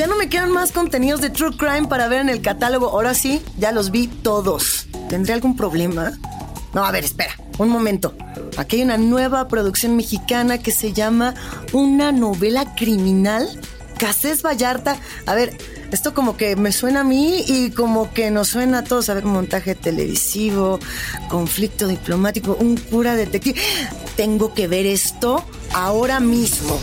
Ya 0.00 0.06
no 0.06 0.16
me 0.16 0.30
quedan 0.30 0.50
más 0.50 0.72
contenidos 0.72 1.20
de 1.20 1.28
True 1.28 1.54
Crime 1.58 1.86
para 1.86 2.08
ver 2.08 2.22
en 2.22 2.30
el 2.30 2.40
catálogo. 2.40 2.88
Ahora 2.88 3.12
sí, 3.12 3.42
ya 3.58 3.70
los 3.70 3.90
vi 3.90 4.06
todos. 4.06 4.86
¿Tendré 5.10 5.34
algún 5.34 5.56
problema? 5.56 6.12
No, 6.72 6.86
a 6.86 6.90
ver, 6.90 7.04
espera, 7.04 7.34
un 7.58 7.68
momento. 7.68 8.14
Aquí 8.56 8.76
hay 8.76 8.82
una 8.82 8.96
nueva 8.96 9.46
producción 9.46 9.96
mexicana 9.96 10.56
que 10.56 10.72
se 10.72 10.94
llama 10.94 11.34
Una 11.74 12.12
novela 12.12 12.74
criminal. 12.76 13.46
Casés 13.98 14.42
Vallarta. 14.42 14.96
A 15.26 15.34
ver, 15.34 15.58
esto 15.92 16.14
como 16.14 16.34
que 16.38 16.56
me 16.56 16.72
suena 16.72 17.00
a 17.00 17.04
mí 17.04 17.44
y 17.46 17.70
como 17.70 18.10
que 18.10 18.30
nos 18.30 18.48
suena 18.48 18.78
a 18.78 18.84
todos. 18.84 19.10
A 19.10 19.14
ver, 19.14 19.26
montaje 19.26 19.74
televisivo, 19.74 20.80
conflicto 21.28 21.86
diplomático, 21.86 22.56
un 22.58 22.78
cura 22.78 23.16
detective. 23.16 23.60
Tengo 24.16 24.54
que 24.54 24.66
ver 24.66 24.86
esto 24.86 25.44
ahora 25.74 26.20
mismo. 26.20 26.80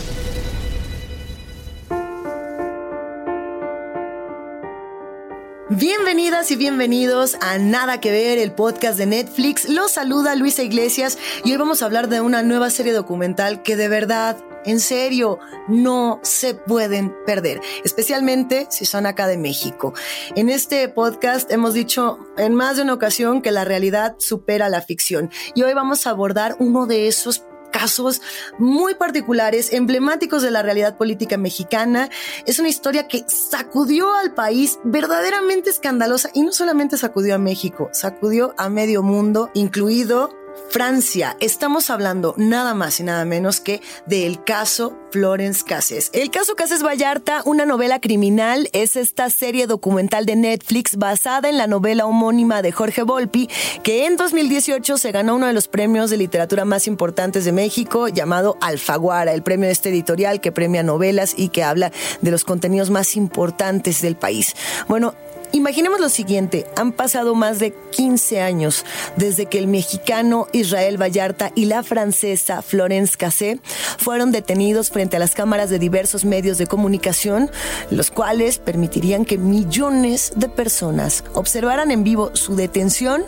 Bienvenidas 5.70 6.50
y 6.50 6.56
bienvenidos 6.56 7.36
a 7.42 7.58
Nada 7.58 8.00
que 8.00 8.10
ver, 8.10 8.38
el 8.38 8.52
podcast 8.52 8.96
de 8.96 9.04
Netflix. 9.04 9.68
Los 9.68 9.90
saluda 9.90 10.34
Luisa 10.34 10.62
Iglesias 10.62 11.18
y 11.44 11.52
hoy 11.52 11.58
vamos 11.58 11.82
a 11.82 11.84
hablar 11.84 12.08
de 12.08 12.22
una 12.22 12.42
nueva 12.42 12.70
serie 12.70 12.94
documental 12.94 13.62
que 13.62 13.76
de 13.76 13.88
verdad, 13.88 14.38
en 14.64 14.80
serio, 14.80 15.38
no 15.68 16.20
se 16.22 16.54
pueden 16.54 17.14
perder, 17.26 17.60
especialmente 17.84 18.66
si 18.70 18.86
son 18.86 19.04
acá 19.04 19.26
de 19.26 19.36
México. 19.36 19.92
En 20.36 20.48
este 20.48 20.88
podcast 20.88 21.52
hemos 21.52 21.74
dicho 21.74 22.18
en 22.38 22.54
más 22.54 22.76
de 22.76 22.84
una 22.84 22.94
ocasión 22.94 23.42
que 23.42 23.52
la 23.52 23.66
realidad 23.66 24.16
supera 24.16 24.70
la 24.70 24.80
ficción 24.80 25.30
y 25.54 25.64
hoy 25.64 25.74
vamos 25.74 26.06
a 26.06 26.10
abordar 26.10 26.56
uno 26.60 26.86
de 26.86 27.08
esos 27.08 27.44
casos 27.78 28.20
muy 28.58 28.94
particulares, 28.94 29.72
emblemáticos 29.72 30.42
de 30.42 30.50
la 30.50 30.62
realidad 30.62 30.96
política 30.96 31.36
mexicana. 31.36 32.10
Es 32.44 32.58
una 32.58 32.68
historia 32.68 33.06
que 33.06 33.24
sacudió 33.28 34.12
al 34.14 34.34
país 34.34 34.80
verdaderamente 34.82 35.70
escandalosa 35.70 36.30
y 36.34 36.42
no 36.42 36.50
solamente 36.50 36.96
sacudió 36.96 37.36
a 37.36 37.38
México, 37.38 37.88
sacudió 37.92 38.52
a 38.58 38.68
medio 38.68 39.04
mundo, 39.04 39.50
incluido 39.54 40.36
Francia. 40.70 41.36
Estamos 41.40 41.90
hablando 41.90 42.34
nada 42.36 42.74
más 42.74 43.00
y 43.00 43.02
nada 43.02 43.24
menos 43.24 43.60
que 43.60 43.80
del 44.06 44.42
caso 44.44 44.96
Florence 45.10 45.64
Cases. 45.64 46.10
El 46.12 46.30
caso 46.30 46.54
Cases 46.54 46.82
Vallarta, 46.82 47.42
una 47.44 47.64
novela 47.64 48.00
criminal, 48.00 48.68
es 48.72 48.96
esta 48.96 49.30
serie 49.30 49.66
documental 49.66 50.26
de 50.26 50.36
Netflix 50.36 50.96
basada 50.96 51.48
en 51.48 51.56
la 51.56 51.66
novela 51.66 52.06
homónima 52.06 52.62
de 52.62 52.72
Jorge 52.72 53.02
Volpi, 53.02 53.48
que 53.82 54.06
en 54.06 54.16
2018 54.16 54.98
se 54.98 55.12
ganó 55.12 55.36
uno 55.36 55.46
de 55.46 55.52
los 55.52 55.68
premios 55.68 56.10
de 56.10 56.16
literatura 56.18 56.64
más 56.64 56.86
importantes 56.86 57.44
de 57.44 57.52
México, 57.52 58.08
llamado 58.08 58.56
Alfaguara, 58.60 59.32
el 59.32 59.42
premio 59.42 59.66
de 59.66 59.72
este 59.72 59.88
editorial 59.88 60.40
que 60.40 60.52
premia 60.52 60.82
novelas 60.82 61.34
y 61.36 61.48
que 61.48 61.64
habla 61.64 61.92
de 62.20 62.30
los 62.30 62.44
contenidos 62.44 62.90
más 62.90 63.16
importantes 63.16 64.02
del 64.02 64.16
país. 64.16 64.54
Bueno, 64.88 65.14
Imaginemos 65.52 65.98
lo 65.98 66.10
siguiente, 66.10 66.66
han 66.76 66.92
pasado 66.92 67.34
más 67.34 67.58
de 67.58 67.72
15 67.72 68.40
años 68.40 68.84
desde 69.16 69.46
que 69.46 69.58
el 69.58 69.66
mexicano 69.66 70.46
Israel 70.52 71.00
Vallarta 71.00 71.52
y 71.54 71.64
la 71.64 71.82
francesa 71.82 72.60
Florence 72.60 73.16
Cassé 73.16 73.58
fueron 73.98 74.30
detenidos 74.30 74.90
frente 74.90 75.16
a 75.16 75.20
las 75.20 75.34
cámaras 75.34 75.70
de 75.70 75.78
diversos 75.78 76.26
medios 76.26 76.58
de 76.58 76.66
comunicación, 76.66 77.50
los 77.90 78.10
cuales 78.10 78.58
permitirían 78.58 79.24
que 79.24 79.38
millones 79.38 80.32
de 80.36 80.48
personas 80.50 81.24
observaran 81.32 81.90
en 81.90 82.04
vivo 82.04 82.30
su 82.34 82.54
detención 82.54 83.24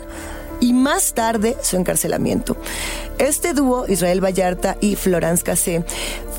y 0.61 0.71
más 0.71 1.13
tarde 1.13 1.57
su 1.61 1.75
encarcelamiento. 1.75 2.55
Este 3.17 3.53
dúo, 3.53 3.85
Israel 3.89 4.23
Vallarta 4.23 4.77
y 4.79 4.95
Florence 4.95 5.43
Cassé, 5.43 5.83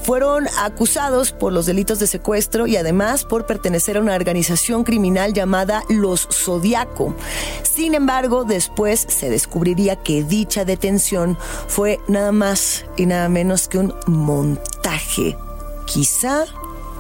fueron 0.05 0.48
acusados 0.59 1.33
por 1.33 1.53
los 1.53 1.67
delitos 1.67 1.98
de 1.98 2.07
secuestro 2.07 2.67
y 2.67 2.77
además 2.77 3.24
por 3.24 3.46
pertenecer 3.46 3.96
a 3.96 4.01
una 4.01 4.14
organización 4.14 4.85
criminal 4.85 5.33
llamada 5.33 5.83
Los 5.89 6.27
Zodiaco. 6.30 7.14
Sin 7.63 7.95
embargo, 7.95 8.45
después 8.45 9.05
se 9.08 9.30
descubriría 9.30 9.96
que 9.96 10.25
dicha 10.25 10.64
detención 10.64 11.39
fue 11.69 12.01
nada 12.08 12.33
más 12.33 12.85
y 12.96 13.07
nada 13.07 13.29
menos 13.29 13.69
que 13.69 13.79
un 13.79 13.95
montaje. 14.07 15.36
Quizá, 15.86 16.46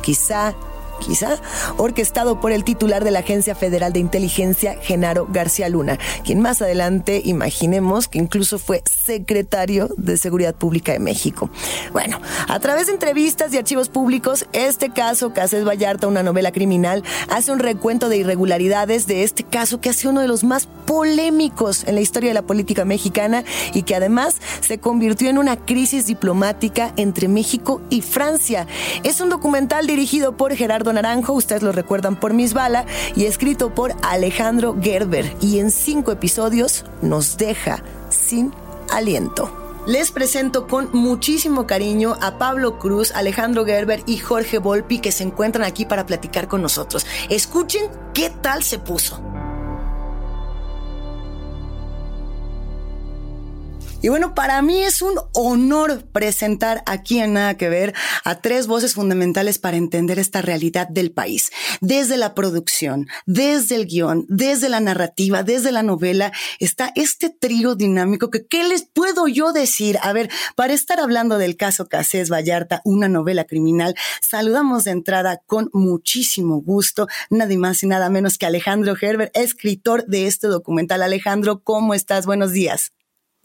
quizá 0.02 0.54
quizá, 1.02 1.38
orquestado 1.76 2.40
por 2.40 2.52
el 2.52 2.64
titular 2.64 3.04
de 3.04 3.10
la 3.10 3.20
Agencia 3.20 3.54
Federal 3.54 3.92
de 3.92 4.00
Inteligencia, 4.00 4.76
Genaro 4.80 5.26
García 5.30 5.68
Luna, 5.68 5.98
quien 6.24 6.40
más 6.40 6.62
adelante 6.62 7.22
imaginemos 7.24 8.08
que 8.08 8.18
incluso 8.18 8.58
fue 8.58 8.82
secretario 8.86 9.88
de 9.96 10.16
Seguridad 10.16 10.54
Pública 10.54 10.92
de 10.92 10.98
México. 10.98 11.50
Bueno, 11.92 12.20
a 12.48 12.58
través 12.60 12.86
de 12.86 12.92
entrevistas 12.92 13.52
y 13.52 13.58
archivos 13.58 13.88
públicos, 13.88 14.46
este 14.52 14.90
caso, 14.90 15.32
Cáceres 15.32 15.66
Vallarta, 15.66 16.06
una 16.06 16.22
novela 16.22 16.52
criminal, 16.52 17.02
hace 17.28 17.52
un 17.52 17.58
recuento 17.58 18.08
de 18.08 18.18
irregularidades 18.18 19.06
de 19.06 19.24
este 19.24 19.42
caso 19.44 19.80
que 19.80 19.90
ha 19.90 19.92
sido 19.92 20.10
uno 20.10 20.20
de 20.20 20.28
los 20.28 20.44
más 20.44 20.68
polémicos 20.86 21.84
en 21.86 21.94
la 21.94 22.00
historia 22.00 22.30
de 22.30 22.34
la 22.34 22.42
política 22.42 22.84
mexicana 22.84 23.44
y 23.72 23.82
que 23.82 23.94
además 23.94 24.36
se 24.60 24.78
convirtió 24.78 25.30
en 25.30 25.38
una 25.38 25.56
crisis 25.56 26.06
diplomática 26.06 26.92
entre 26.96 27.28
México 27.28 27.80
y 27.90 28.02
Francia. 28.02 28.66
Es 29.02 29.20
un 29.20 29.28
documental 29.28 29.86
dirigido 29.86 30.36
por 30.36 30.54
Gerardo 30.54 30.91
Naranjo, 30.92 31.32
ustedes 31.32 31.62
lo 31.62 31.72
recuerdan 31.72 32.16
por 32.16 32.34
Miss 32.34 32.54
Bala, 32.54 32.86
y 33.14 33.24
escrito 33.24 33.74
por 33.74 33.94
Alejandro 34.02 34.76
Gerber. 34.80 35.36
Y 35.40 35.58
en 35.58 35.70
cinco 35.70 36.12
episodios 36.12 36.84
nos 37.00 37.36
deja 37.36 37.82
sin 38.10 38.52
aliento. 38.90 39.50
Les 39.86 40.12
presento 40.12 40.68
con 40.68 40.90
muchísimo 40.92 41.66
cariño 41.66 42.16
a 42.20 42.38
Pablo 42.38 42.78
Cruz, 42.78 43.10
Alejandro 43.16 43.64
Gerber 43.64 44.02
y 44.06 44.18
Jorge 44.18 44.58
Volpi 44.58 45.00
que 45.00 45.10
se 45.10 45.24
encuentran 45.24 45.64
aquí 45.64 45.84
para 45.84 46.06
platicar 46.06 46.46
con 46.46 46.62
nosotros. 46.62 47.04
Escuchen 47.28 47.86
qué 48.14 48.30
tal 48.30 48.62
se 48.62 48.78
puso. 48.78 49.31
Y 54.02 54.08
bueno, 54.08 54.34
para 54.34 54.60
mí 54.62 54.82
es 54.82 55.00
un 55.00 55.14
honor 55.32 56.04
presentar 56.10 56.82
aquí 56.86 57.20
en 57.20 57.34
Nada 57.34 57.56
que 57.56 57.68
Ver 57.68 57.94
a 58.24 58.40
tres 58.40 58.66
voces 58.66 58.94
fundamentales 58.94 59.58
para 59.58 59.76
entender 59.76 60.18
esta 60.18 60.42
realidad 60.42 60.88
del 60.88 61.12
país. 61.12 61.52
Desde 61.80 62.16
la 62.16 62.34
producción, 62.34 63.06
desde 63.26 63.76
el 63.76 63.86
guion, 63.86 64.26
desde 64.28 64.68
la 64.68 64.80
narrativa, 64.80 65.44
desde 65.44 65.70
la 65.70 65.84
novela, 65.84 66.32
está 66.58 66.90
este 66.96 67.30
trío 67.30 67.76
dinámico 67.76 68.28
que, 68.28 68.44
¿qué 68.44 68.64
les 68.64 68.82
puedo 68.82 69.28
yo 69.28 69.52
decir? 69.52 70.00
A 70.02 70.12
ver, 70.12 70.28
para 70.56 70.72
estar 70.72 70.98
hablando 70.98 71.38
del 71.38 71.56
caso 71.56 71.86
Casés 71.86 72.28
Vallarta, 72.28 72.82
una 72.84 73.06
novela 73.08 73.44
criminal, 73.44 73.94
saludamos 74.20 74.82
de 74.82 74.90
entrada 74.90 75.40
con 75.46 75.70
muchísimo 75.72 76.60
gusto, 76.60 77.06
nadie 77.30 77.56
más 77.56 77.84
y 77.84 77.86
nada 77.86 78.10
menos 78.10 78.36
que 78.36 78.46
Alejandro 78.46 78.96
Gerber, 78.96 79.30
escritor 79.34 80.06
de 80.06 80.26
este 80.26 80.48
documental. 80.48 81.02
Alejandro, 81.02 81.62
¿cómo 81.62 81.94
estás? 81.94 82.26
Buenos 82.26 82.50
días. 82.50 82.92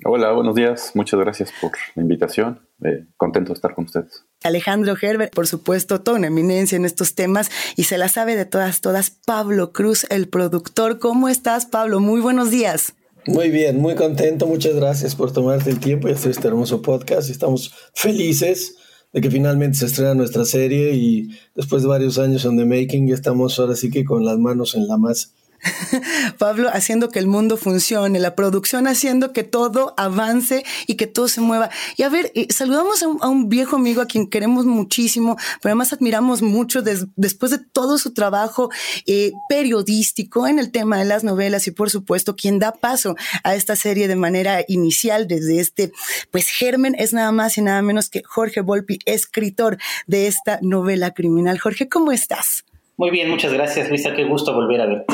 Hola, 0.06 0.32
buenos 0.32 0.56
días. 0.56 0.92
Muchas 0.94 1.20
gracias 1.20 1.52
por 1.60 1.72
la 1.96 2.04
invitación. 2.04 2.62
Eh, 2.86 3.06
contento 3.18 3.50
de 3.50 3.56
estar 3.56 3.74
con 3.74 3.86
ustedes. 3.86 4.24
Alejandro 4.44 4.96
Herbert, 5.02 5.34
por 5.34 5.48
supuesto, 5.48 6.02
toda 6.02 6.18
una 6.18 6.28
eminencia 6.28 6.76
en 6.76 6.86
estos 6.86 7.16
temas 7.16 7.50
y 7.76 7.86
se 7.86 7.98
la 7.98 8.08
sabe 8.08 8.36
de 8.36 8.46
todas, 8.46 8.82
todas. 8.82 9.10
Pablo 9.10 9.74
Cruz, 9.74 10.06
el 10.12 10.30
productor. 10.30 11.00
¿Cómo 11.00 11.30
estás, 11.30 11.66
Pablo? 11.66 12.00
Muy 12.00 12.22
buenos 12.22 12.52
días. 12.52 12.94
Muy 13.26 13.50
bien, 13.50 13.82
muy 13.82 13.96
contento. 13.96 14.46
Muchas 14.46 14.76
gracias 14.76 15.16
por 15.16 15.34
tomarte 15.34 15.72
el 15.72 15.80
tiempo 15.80 16.08
y 16.08 16.12
hacer 16.12 16.32
este 16.32 16.48
hermoso 16.48 16.84
podcast. 16.84 17.32
Estamos 17.32 17.74
felices 17.94 18.76
de 19.12 19.22
que 19.22 19.32
finalmente 19.32 19.80
se 19.80 19.88
estrena 19.88 20.14
nuestra 20.14 20.46
serie 20.46 20.94
y 20.94 21.30
después 21.56 21.82
de 21.82 21.90
varios 21.90 22.20
años 22.20 22.46
en 22.46 22.56
The 22.56 22.66
Making 22.66 23.10
estamos 23.10 23.58
ahora 23.58 23.76
sí 23.76 23.90
que 23.90 24.06
con 24.06 24.24
las 24.24 24.38
manos 24.38 24.76
en 24.76 24.88
la 24.88 24.98
masa. 24.98 25.30
Pablo 26.38 26.70
haciendo 26.72 27.10
que 27.10 27.20
el 27.20 27.28
mundo 27.28 27.58
funcione, 27.58 28.20
la 28.20 28.36
producción 28.36 28.88
haciendo 28.88 29.34
que 29.34 29.44
todo 29.44 29.94
avance 29.98 30.64
y 30.86 30.96
que 30.96 31.08
todo 31.08 31.28
se 31.28 31.42
mueva. 31.42 31.70
Y 31.96 32.04
a 32.04 32.10
ver, 32.10 32.32
saludamos 32.50 33.04
a 33.04 33.28
un, 33.28 33.50
viejo 33.50 33.76
amigo 33.76 34.02
a 34.02 34.08
quien 34.08 34.30
queremos 34.30 34.66
muchísimo, 34.66 35.38
pero 35.62 35.72
además 35.72 35.94
admiramos 35.94 36.42
mucho 36.42 36.82
después 36.82 37.52
de 37.52 37.60
todo 37.60 37.98
su 37.98 38.14
trabajo 38.14 38.70
eh, 39.06 39.32
periodístico 39.50 40.48
en 40.48 40.60
el 40.60 40.72
tema 40.72 40.98
de 40.98 41.06
las 41.06 41.24
novelas 41.24 41.68
y 41.68 41.72
por 41.72 41.90
supuesto 41.90 42.36
quien 42.36 42.60
da 42.60 42.74
paso 42.74 43.16
a 43.44 43.56
esta 43.56 43.76
serie 43.76 44.08
de 44.08 44.16
manera 44.16 44.64
inicial 44.68 45.28
desde 45.28 45.60
este, 45.60 45.92
pues 46.32 46.50
germen 46.50 46.96
es 46.98 47.14
nada 47.14 47.32
más 47.32 47.58
y 47.58 47.62
nada 47.62 47.82
menos 47.82 48.10
que 48.10 48.22
Jorge 48.24 48.62
Volpi, 48.62 49.00
escritor 49.06 49.78
de 50.08 50.28
esta 50.28 50.60
novela 50.62 51.14
criminal. 51.14 51.60
Jorge, 51.60 51.88
¿cómo 51.88 52.12
estás? 52.12 52.66
Muy 52.98 53.12
bien, 53.12 53.30
muchas 53.30 53.54
gracias 53.54 53.90
Luisa, 53.90 54.14
qué 54.16 54.26
gusto 54.26 54.54
volver 54.54 54.82
a 54.82 54.88
verte. 54.88 55.14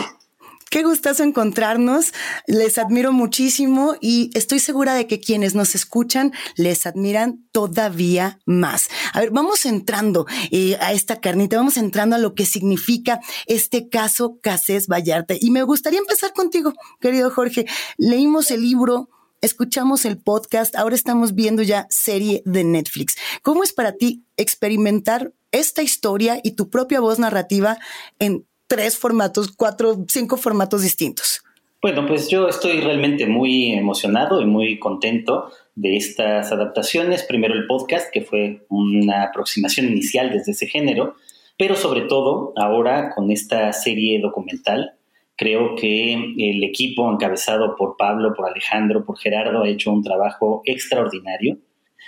Qué 0.73 0.81
gustazo 0.81 1.21
encontrarnos. 1.21 2.15
Les 2.47 2.79
admiro 2.79 3.13
muchísimo 3.13 3.93
y 4.01 4.31
estoy 4.33 4.57
segura 4.57 4.95
de 4.95 5.05
que 5.05 5.19
quienes 5.19 5.53
nos 5.53 5.75
escuchan 5.75 6.33
les 6.55 6.87
admiran 6.87 7.47
todavía 7.51 8.39
más. 8.47 8.89
A 9.13 9.19
ver, 9.19 9.29
vamos 9.29 9.67
entrando 9.67 10.25
eh, 10.49 10.75
a 10.81 10.91
esta 10.91 11.21
carnita, 11.21 11.57
vamos 11.57 11.77
entrando 11.77 12.15
a 12.15 12.19
lo 12.19 12.33
que 12.33 12.47
significa 12.47 13.19
este 13.45 13.87
caso 13.87 14.39
Casés 14.41 14.87
Vallarta. 14.87 15.35
Y 15.39 15.51
me 15.51 15.61
gustaría 15.61 15.99
empezar 15.99 16.33
contigo, 16.33 16.73
querido 16.99 17.29
Jorge. 17.29 17.67
Leímos 17.99 18.49
el 18.49 18.63
libro, 18.63 19.11
escuchamos 19.41 20.05
el 20.05 20.17
podcast, 20.17 20.75
ahora 20.75 20.95
estamos 20.95 21.35
viendo 21.35 21.61
ya 21.61 21.85
serie 21.91 22.41
de 22.47 22.63
Netflix. 22.63 23.13
¿Cómo 23.43 23.63
es 23.63 23.73
para 23.73 23.91
ti 23.91 24.25
experimentar 24.37 25.33
esta 25.51 25.83
historia 25.83 26.39
y 26.43 26.55
tu 26.55 26.71
propia 26.71 26.99
voz 26.99 27.19
narrativa 27.19 27.77
en 28.17 28.47
tres 28.67 28.97
formatos, 28.97 29.51
cuatro, 29.55 30.05
cinco 30.07 30.37
formatos 30.37 30.81
distintos. 30.81 31.41
Bueno, 31.83 32.05
pues 32.07 32.29
yo 32.29 32.47
estoy 32.47 32.79
realmente 32.79 33.27
muy 33.27 33.73
emocionado 33.73 34.41
y 34.41 34.45
muy 34.45 34.79
contento 34.79 35.51
de 35.75 35.97
estas 35.97 36.51
adaptaciones. 36.51 37.23
Primero 37.23 37.53
el 37.55 37.67
podcast, 37.67 38.09
que 38.09 38.21
fue 38.21 38.65
una 38.69 39.23
aproximación 39.23 39.87
inicial 39.87 40.31
desde 40.31 40.53
ese 40.53 40.67
género, 40.67 41.15
pero 41.57 41.75
sobre 41.75 42.03
todo 42.03 42.53
ahora 42.55 43.13
con 43.13 43.31
esta 43.31 43.73
serie 43.73 44.21
documental. 44.21 44.93
Creo 45.35 45.75
que 45.75 46.13
el 46.13 46.63
equipo 46.63 47.11
encabezado 47.11 47.75
por 47.75 47.97
Pablo, 47.97 48.33
por 48.33 48.47
Alejandro, 48.47 49.03
por 49.03 49.17
Gerardo 49.17 49.63
ha 49.63 49.67
hecho 49.67 49.91
un 49.91 50.03
trabajo 50.03 50.61
extraordinario. 50.63 51.57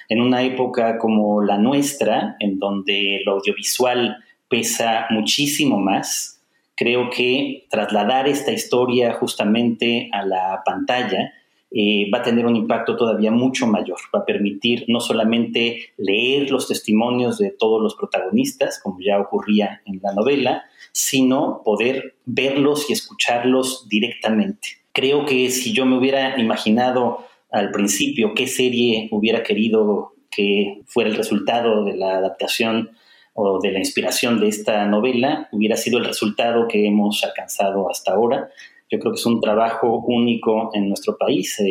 En 0.08 0.22
una 0.22 0.44
época 0.44 0.98
como 1.00 1.42
la 1.42 1.58
nuestra, 1.58 2.38
en 2.40 2.60
donde 2.60 3.22
lo 3.26 3.34
audiovisual 3.34 4.24
pesa 4.48 5.08
muchísimo 5.10 5.80
más, 5.80 6.35
creo 6.76 7.10
que 7.10 7.66
trasladar 7.70 8.28
esta 8.28 8.52
historia 8.52 9.14
justamente 9.14 10.10
a 10.12 10.26
la 10.26 10.62
pantalla 10.66 11.34
eh, 11.72 12.10
va 12.14 12.20
a 12.20 12.24
tener 12.24 12.46
un 12.46 12.56
impacto 12.56 12.96
todavía 12.96 13.32
mucho 13.32 13.68
mayor. 13.68 13.98
Va 14.16 14.20
a 14.20 14.26
permitir 14.26 14.86
no 14.88 15.00
solamente 15.00 15.94
leer 15.98 16.52
los 16.52 16.68
testimonios 16.68 17.38
de 17.38 17.50
todos 17.52 17.82
los 17.82 17.96
protagonistas, 17.96 18.80
como 18.82 19.00
ya 19.02 19.20
ocurría 19.20 19.82
en 19.86 20.00
la 20.02 20.14
novela, 20.14 20.64
sino 20.92 21.62
poder 21.66 22.16
verlos 22.26 22.90
y 22.90 22.94
escucharlos 22.94 23.90
directamente. 23.90 24.70
Creo 24.94 25.26
que 25.26 25.50
si 25.50 25.74
yo 25.74 25.86
me 25.86 25.98
hubiera 25.98 26.40
imaginado 26.40 27.26
al 27.52 27.72
principio 27.72 28.34
qué 28.34 28.48
serie 28.48 29.10
hubiera 29.12 29.44
querido 29.44 30.14
que 30.32 30.82
fuera 30.86 31.10
el 31.10 31.16
resultado 31.16 31.84
de 31.84 31.96
la 31.96 32.18
adaptación 32.18 32.92
o 33.38 33.60
de 33.60 33.72
la 33.72 33.80
inspiración 33.80 34.40
de 34.40 34.48
esta 34.48 34.86
novela 34.88 35.50
hubiera 35.52 35.76
sido 35.76 35.98
el 35.98 36.06
resultado 36.06 36.68
que 36.70 36.88
hemos 36.88 37.22
alcanzado 37.24 37.90
hasta 37.90 38.14
ahora. 38.14 38.50
Yo 38.90 38.98
creo 38.98 39.12
que 39.12 39.20
es 39.20 39.26
un 39.26 39.42
trabajo 39.42 40.04
único 40.08 40.72
en 40.74 40.88
nuestro 40.88 41.18
país. 41.18 41.62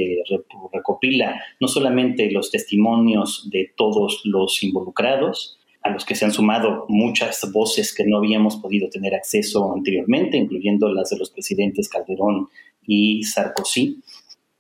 recopila 0.73 1.41
no 1.61 1.69
solamente 1.69 2.31
los 2.31 2.51
testimonios 2.51 3.49
de 3.51 3.73
todos 3.77 4.21
los 4.25 4.63
involucrados, 4.63 5.59
a 5.83 5.91
los 5.91 6.05
que 6.05 6.15
se 6.15 6.27
han 6.27 6.33
sumado 6.33 6.85
muchas 6.89 7.51
voces 7.53 7.95
que 7.95 8.05
no 8.05 8.19
habíamos 8.19 8.57
podido 8.57 8.89
tener 8.91 9.15
acceso 9.15 9.73
anteriormente, 9.75 10.37
incluyendo 10.37 10.93
las 10.93 11.11
de 11.11 11.19
los 11.19 11.31
presidentes 11.31 11.89
Calderón 11.89 12.49
y 12.87 13.23
Sarkozy, 13.23 14.03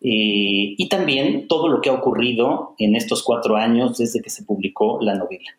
eh, 0.00 0.74
y 0.76 0.88
también 0.88 1.48
todo 1.48 1.68
lo 1.68 1.80
que 1.80 1.90
ha 1.90 1.94
ocurrido 1.94 2.74
en 2.78 2.94
estos 2.94 3.22
cuatro 3.22 3.56
años 3.56 3.98
desde 3.98 4.20
que 4.20 4.30
se 4.30 4.44
publicó 4.44 4.98
la 5.00 5.14
novela. 5.14 5.50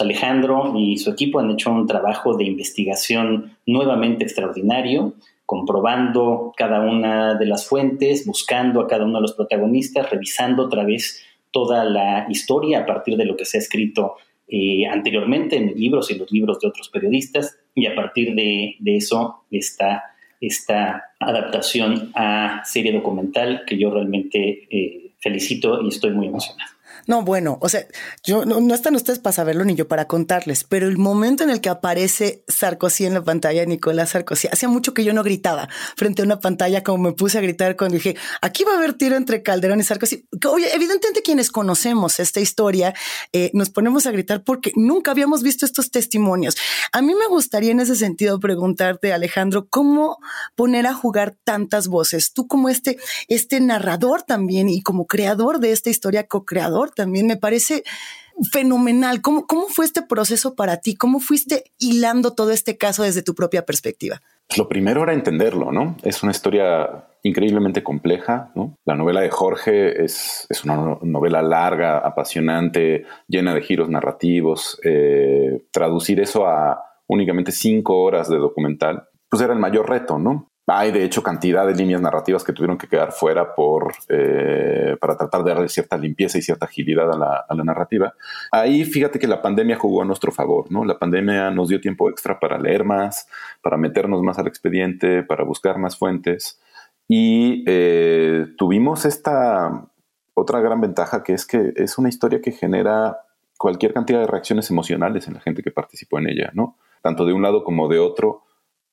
Alejandro 0.00 0.72
y 0.76 0.96
su 0.96 1.10
equipo 1.10 1.38
han 1.38 1.50
hecho 1.50 1.70
un 1.70 1.86
trabajo 1.86 2.36
de 2.36 2.44
investigación 2.44 3.56
nuevamente 3.66 4.24
extraordinario, 4.24 5.14
comprobando 5.44 6.52
cada 6.56 6.80
una 6.80 7.34
de 7.34 7.46
las 7.46 7.66
fuentes, 7.66 8.24
buscando 8.26 8.80
a 8.80 8.88
cada 8.88 9.04
uno 9.04 9.18
de 9.18 9.22
los 9.22 9.34
protagonistas, 9.34 10.10
revisando 10.10 10.64
otra 10.64 10.84
vez 10.84 11.22
toda 11.50 11.84
la 11.84 12.26
historia 12.30 12.80
a 12.80 12.86
partir 12.86 13.16
de 13.16 13.26
lo 13.26 13.36
que 13.36 13.44
se 13.44 13.58
ha 13.58 13.60
escrito 13.60 14.14
eh, 14.48 14.86
anteriormente 14.86 15.56
en 15.56 15.74
libros 15.74 16.10
y 16.10 16.18
los 16.18 16.30
libros 16.32 16.58
de 16.60 16.68
otros 16.68 16.88
periodistas, 16.88 17.58
y 17.74 17.86
a 17.86 17.94
partir 17.94 18.34
de, 18.34 18.76
eso 18.84 19.44
está 19.50 20.04
esta 20.40 21.04
adaptación 21.20 22.10
a 22.14 22.62
serie 22.64 22.92
documental 22.92 23.62
que 23.66 23.78
yo 23.78 23.90
realmente 23.90 24.66
eh, 24.70 25.12
felicito 25.20 25.80
y 25.82 25.88
estoy 25.88 26.10
muy 26.10 26.26
emocionado. 26.26 26.71
No, 27.06 27.22
bueno, 27.22 27.58
o 27.60 27.68
sea, 27.68 27.86
yo 28.24 28.44
no, 28.44 28.74
están 28.74 28.94
ustedes 28.94 29.18
para 29.18 29.32
saberlo 29.32 29.64
ni 29.64 29.74
yo 29.74 29.88
para 29.88 30.06
contarles, 30.06 30.64
pero 30.64 30.86
el 30.86 30.98
momento 30.98 31.42
en 31.42 31.50
el 31.50 31.60
que 31.60 31.68
aparece 31.68 32.44
Sarkozy 32.48 33.06
en 33.06 33.14
la 33.14 33.24
pantalla, 33.24 33.64
Nicolás 33.64 34.10
Sarkozy, 34.10 34.48
hacía 34.48 34.68
mucho 34.68 34.94
que 34.94 35.04
yo 35.04 35.12
no 35.12 35.22
gritaba 35.22 35.68
frente 35.96 36.22
a 36.22 36.24
una 36.24 36.40
pantalla 36.40 36.82
como 36.82 37.04
me 37.04 37.12
puse 37.12 37.38
a 37.38 37.40
gritar 37.40 37.76
cuando 37.76 37.96
dije, 37.96 38.16
aquí 38.40 38.64
va 38.64 38.74
a 38.74 38.76
haber 38.78 38.94
tiro 38.94 39.16
entre 39.16 39.42
Calderón 39.42 39.80
y 39.80 39.84
Sarkozy. 39.84 40.26
Evidentemente 40.72 41.22
quienes 41.22 41.50
conocemos 41.50 42.20
esta 42.20 42.40
historia, 42.40 42.94
eh, 43.32 43.50
nos 43.54 43.70
ponemos 43.70 44.06
a 44.06 44.12
gritar 44.12 44.44
porque 44.44 44.72
nunca 44.76 45.10
habíamos 45.10 45.42
visto 45.42 45.66
estos 45.66 45.90
testimonios. 45.90 46.56
A 46.92 47.02
mí 47.02 47.14
me 47.14 47.26
gustaría 47.26 47.72
en 47.72 47.80
ese 47.80 47.96
sentido 47.96 48.38
preguntarte, 48.38 49.12
Alejandro, 49.12 49.66
¿cómo 49.68 50.18
poner 50.54 50.86
a 50.86 50.94
jugar 50.94 51.36
tantas 51.44 51.88
voces? 51.88 52.32
Tú 52.32 52.46
como 52.46 52.68
este, 52.68 52.98
este 53.28 53.60
narrador 53.60 54.22
también 54.22 54.68
y 54.68 54.82
como 54.82 55.06
creador 55.06 55.58
de 55.58 55.72
esta 55.72 55.90
historia, 55.90 56.26
co-creador 56.26 56.91
también 56.94 57.26
me 57.26 57.36
parece 57.36 57.84
fenomenal. 58.50 59.20
¿Cómo, 59.20 59.46
¿Cómo 59.46 59.68
fue 59.68 59.84
este 59.84 60.02
proceso 60.02 60.54
para 60.54 60.78
ti? 60.78 60.96
¿Cómo 60.96 61.20
fuiste 61.20 61.64
hilando 61.78 62.32
todo 62.34 62.50
este 62.50 62.76
caso 62.76 63.02
desde 63.02 63.22
tu 63.22 63.34
propia 63.34 63.64
perspectiva? 63.64 64.20
Lo 64.56 64.68
primero 64.68 65.02
era 65.02 65.14
entenderlo, 65.14 65.72
¿no? 65.72 65.96
Es 66.02 66.22
una 66.22 66.32
historia 66.32 67.06
increíblemente 67.22 67.82
compleja, 67.82 68.50
¿no? 68.54 68.76
La 68.84 68.94
novela 68.94 69.20
de 69.20 69.30
Jorge 69.30 70.04
es, 70.04 70.46
es 70.50 70.64
una 70.64 70.98
novela 71.02 71.40
larga, 71.42 71.98
apasionante, 71.98 73.06
llena 73.28 73.54
de 73.54 73.62
giros 73.62 73.88
narrativos. 73.88 74.78
Eh, 74.84 75.66
traducir 75.70 76.20
eso 76.20 76.46
a 76.46 76.82
únicamente 77.06 77.52
cinco 77.52 78.02
horas 78.02 78.28
de 78.28 78.38
documental, 78.38 79.04
pues 79.28 79.42
era 79.42 79.52
el 79.52 79.58
mayor 79.58 79.88
reto, 79.88 80.18
¿no? 80.18 80.51
Hay 80.66 80.92
de 80.92 81.04
hecho 81.04 81.22
cantidad 81.22 81.66
de 81.66 81.74
líneas 81.74 82.00
narrativas 82.00 82.44
que 82.44 82.52
tuvieron 82.52 82.78
que 82.78 82.86
quedar 82.86 83.12
fuera 83.12 83.54
por, 83.54 83.92
eh, 84.08 84.96
para 85.00 85.16
tratar 85.16 85.42
de 85.42 85.50
darle 85.50 85.68
cierta 85.68 85.96
limpieza 85.96 86.38
y 86.38 86.42
cierta 86.42 86.66
agilidad 86.66 87.10
a 87.10 87.54
la, 87.54 87.64
narrativa. 87.64 88.14
Ahí 88.50 88.84
fíjate 88.84 89.18
que 89.18 89.26
la 89.26 89.42
pandemia 89.42 89.76
jugó 89.76 90.02
a 90.02 90.04
nuestro 90.04 90.30
favor, 90.32 90.70
¿no? 90.70 90.84
La 90.84 90.98
pandemia 90.98 91.50
nos 91.50 91.68
dio 91.68 91.80
tiempo 91.80 92.08
extra 92.10 92.38
para 92.38 92.58
leer 92.58 92.84
más, 92.84 93.28
para 93.60 93.76
meternos 93.76 94.22
más 94.22 94.38
al 94.38 94.46
expediente, 94.46 95.22
para 95.22 95.44
buscar 95.44 95.78
más 95.78 95.96
fuentes 95.96 96.60
y 97.08 97.64
eh, 97.66 98.46
tuvimos 98.56 99.04
esta 99.04 99.86
otra 100.34 100.60
gran 100.60 100.80
ventaja 100.80 101.22
que 101.22 101.34
es 101.34 101.44
que 101.44 101.72
es 101.76 101.98
una 101.98 102.08
historia 102.08 102.40
que 102.40 102.52
genera 102.52 103.18
cualquier 103.58 103.92
cantidad 103.92 104.20
de 104.20 104.26
reacciones 104.26 104.70
emocionales 104.70 105.28
en 105.28 105.34
la 105.34 105.40
gente 105.40 105.62
que 105.62 105.70
participó 105.70 106.18
en 106.18 106.28
ella, 106.28 106.50
¿no? 106.54 106.78
Tanto 107.02 107.26
de 107.26 107.32
un 107.32 107.42
lado 107.42 107.64
como 107.64 107.88
de 107.88 107.98
otro 107.98 108.41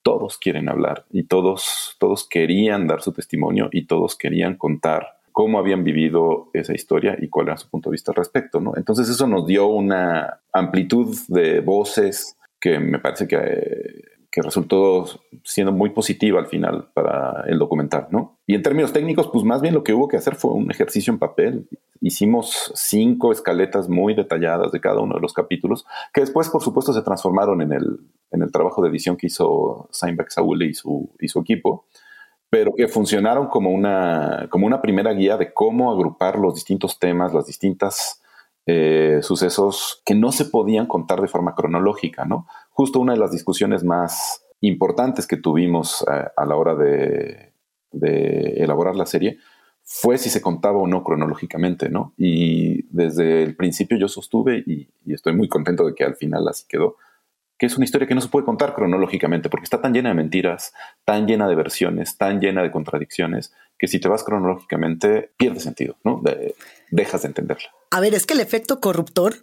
todos 0.02 0.38
quieren 0.38 0.70
hablar 0.70 1.06
y 1.12 1.24
todos, 1.24 1.96
todos 2.00 2.28
querían 2.28 2.88
dar 2.88 3.02
su 3.02 3.14
testimonio 3.14 3.70
y 3.72 3.86
todos 3.86 4.16
querían 4.16 4.56
contar 4.56 5.20
cómo 5.32 5.60
habían 5.60 5.84
vivido 5.84 6.50
esa 6.54 6.74
historia 6.74 7.16
y 7.20 7.30
cuál 7.30 7.48
era 7.48 7.58
su 7.58 7.70
punto 7.70 7.90
de 7.90 7.94
vista 7.94 8.12
al 8.12 8.18
respecto, 8.18 8.60
¿no? 8.60 8.74
Entonces 8.76 9.08
eso 9.10 9.28
nos 9.28 9.46
dio 9.46 9.68
una 9.68 10.42
amplitud 10.52 11.16
de 11.28 11.62
voces 11.62 12.38
que 12.60 12.80
me 12.80 13.00
parece 13.00 13.28
que, 13.28 14.19
que 14.32 14.42
resultó 14.42 15.06
siendo 15.44 15.72
muy 15.72 15.90
positiva 15.90 16.40
al 16.40 16.46
final 16.46 16.90
para 16.94 17.46
el 17.48 17.58
documental, 17.58 18.08
¿no? 18.12 18.38
Y 18.46 18.54
en 18.54 18.62
términos 18.62 18.94
técnicos, 18.94 19.28
pues 19.34 19.44
más 19.44 19.62
bien 19.62 19.74
lo 19.74 19.84
que 19.84 19.94
hubo 19.94 20.08
que 20.08 20.18
hacer 20.18 20.36
fue 20.36 20.54
un 20.54 20.70
ejercicio 20.70 21.12
en 21.12 21.20
papel. 21.20 21.68
Hicimos 22.00 22.72
cinco 22.76 23.32
escaletas 23.32 23.90
muy 23.90 24.14
detalladas 24.14 24.72
de 24.72 24.80
cada 24.80 25.00
uno 25.02 25.16
de 25.16 25.22
los 25.22 25.34
capítulos, 25.34 25.86
que 26.14 26.22
después, 26.22 26.50
por 26.50 26.62
supuesto, 26.62 26.94
se 26.94 27.02
transformaron 27.02 27.62
en 27.62 27.74
el, 27.74 28.00
en 28.32 28.44
el 28.44 28.52
trabajo 28.52 28.84
de 28.84 28.90
edición 28.90 29.18
que 29.18 29.28
hizo 29.28 29.90
Steinbeck 29.92 30.30
Saúl 30.30 30.62
y 30.62 30.76
su, 30.76 31.10
y 31.20 31.28
su 31.28 31.40
equipo, 31.40 31.86
pero 32.52 32.74
que 32.76 32.88
funcionaron 32.88 33.48
como 33.48 33.72
una, 33.72 34.48
como 34.52 34.68
una 34.68 34.82
primera 34.82 35.14
guía 35.14 35.38
de 35.38 35.54
cómo 35.54 35.92
agrupar 35.92 36.38
los 36.38 36.54
distintos 36.54 37.00
temas, 37.00 37.34
las 37.34 37.48
distintas 37.48 38.22
eh, 38.72 39.22
sucesos 39.24 40.04
que 40.06 40.14
no 40.14 40.32
se 40.32 40.46
podían 40.46 40.86
contar 40.86 41.22
de 41.22 41.28
forma 41.28 41.56
cronológica, 41.56 42.26
¿no? 42.26 42.46
Justo 42.80 43.02
una 43.02 43.12
de 43.12 43.20
las 43.20 43.32
discusiones 43.32 43.84
más 43.84 44.42
importantes 44.62 45.28
que 45.28 45.36
tuvimos 45.36 46.02
eh, 46.04 46.28
a 46.34 46.46
la 46.46 46.56
hora 46.56 46.76
de, 46.76 47.52
elaborar 47.92 48.96
la 48.96 49.06
serie 49.06 49.38
fue 49.84 50.18
si 50.18 50.30
se 50.30 50.40
contaba 50.40 50.78
o 50.78 50.88
no 50.88 51.04
cronológicamente, 51.04 51.90
¿no? 51.90 52.14
Y 52.16 52.84
desde 52.84 53.44
el 53.44 53.58
principio 53.58 53.98
yo 53.98 54.08
sostuve, 54.08 54.64
y, 54.66 54.88
estoy 55.14 55.36
muy 55.36 55.50
contento 55.50 55.86
de 55.86 55.94
que 55.94 56.06
al 56.06 56.16
final 56.16 56.48
así 56.48 56.68
quedó, 56.70 56.96
que 57.58 57.66
es 57.66 57.76
una 57.76 57.84
historia 57.84 58.08
que 58.08 58.16
no 58.16 58.22
se 58.22 58.30
puede 58.30 58.46
contar 58.46 58.74
cronológicamente, 58.74 59.50
porque 59.50 59.66
está 59.66 59.82
tan 59.82 59.92
llena 59.92 60.08
de 60.08 60.16
mentiras, 60.16 60.72
tan 61.04 61.28
llena 61.28 61.50
de 61.50 61.56
versiones, 61.56 62.18
tan 62.18 62.40
llena 62.40 62.64
de 62.64 62.72
contradicciones, 62.72 63.52
que 63.78 63.90
si 63.90 64.00
te 64.00 64.08
vas 64.08 64.24
cronológicamente 64.24 65.34
pierde 65.36 65.60
sentido, 65.60 65.98
¿no? 66.06 66.24
dejas 66.92 67.24
de 67.24 67.28
entenderla. 67.28 67.72
A 67.92 68.00
ver, 68.00 68.14
es 68.14 68.26
que 68.26 68.36
el 68.36 68.40
efecto 68.40 68.80
corruptor 68.80 69.34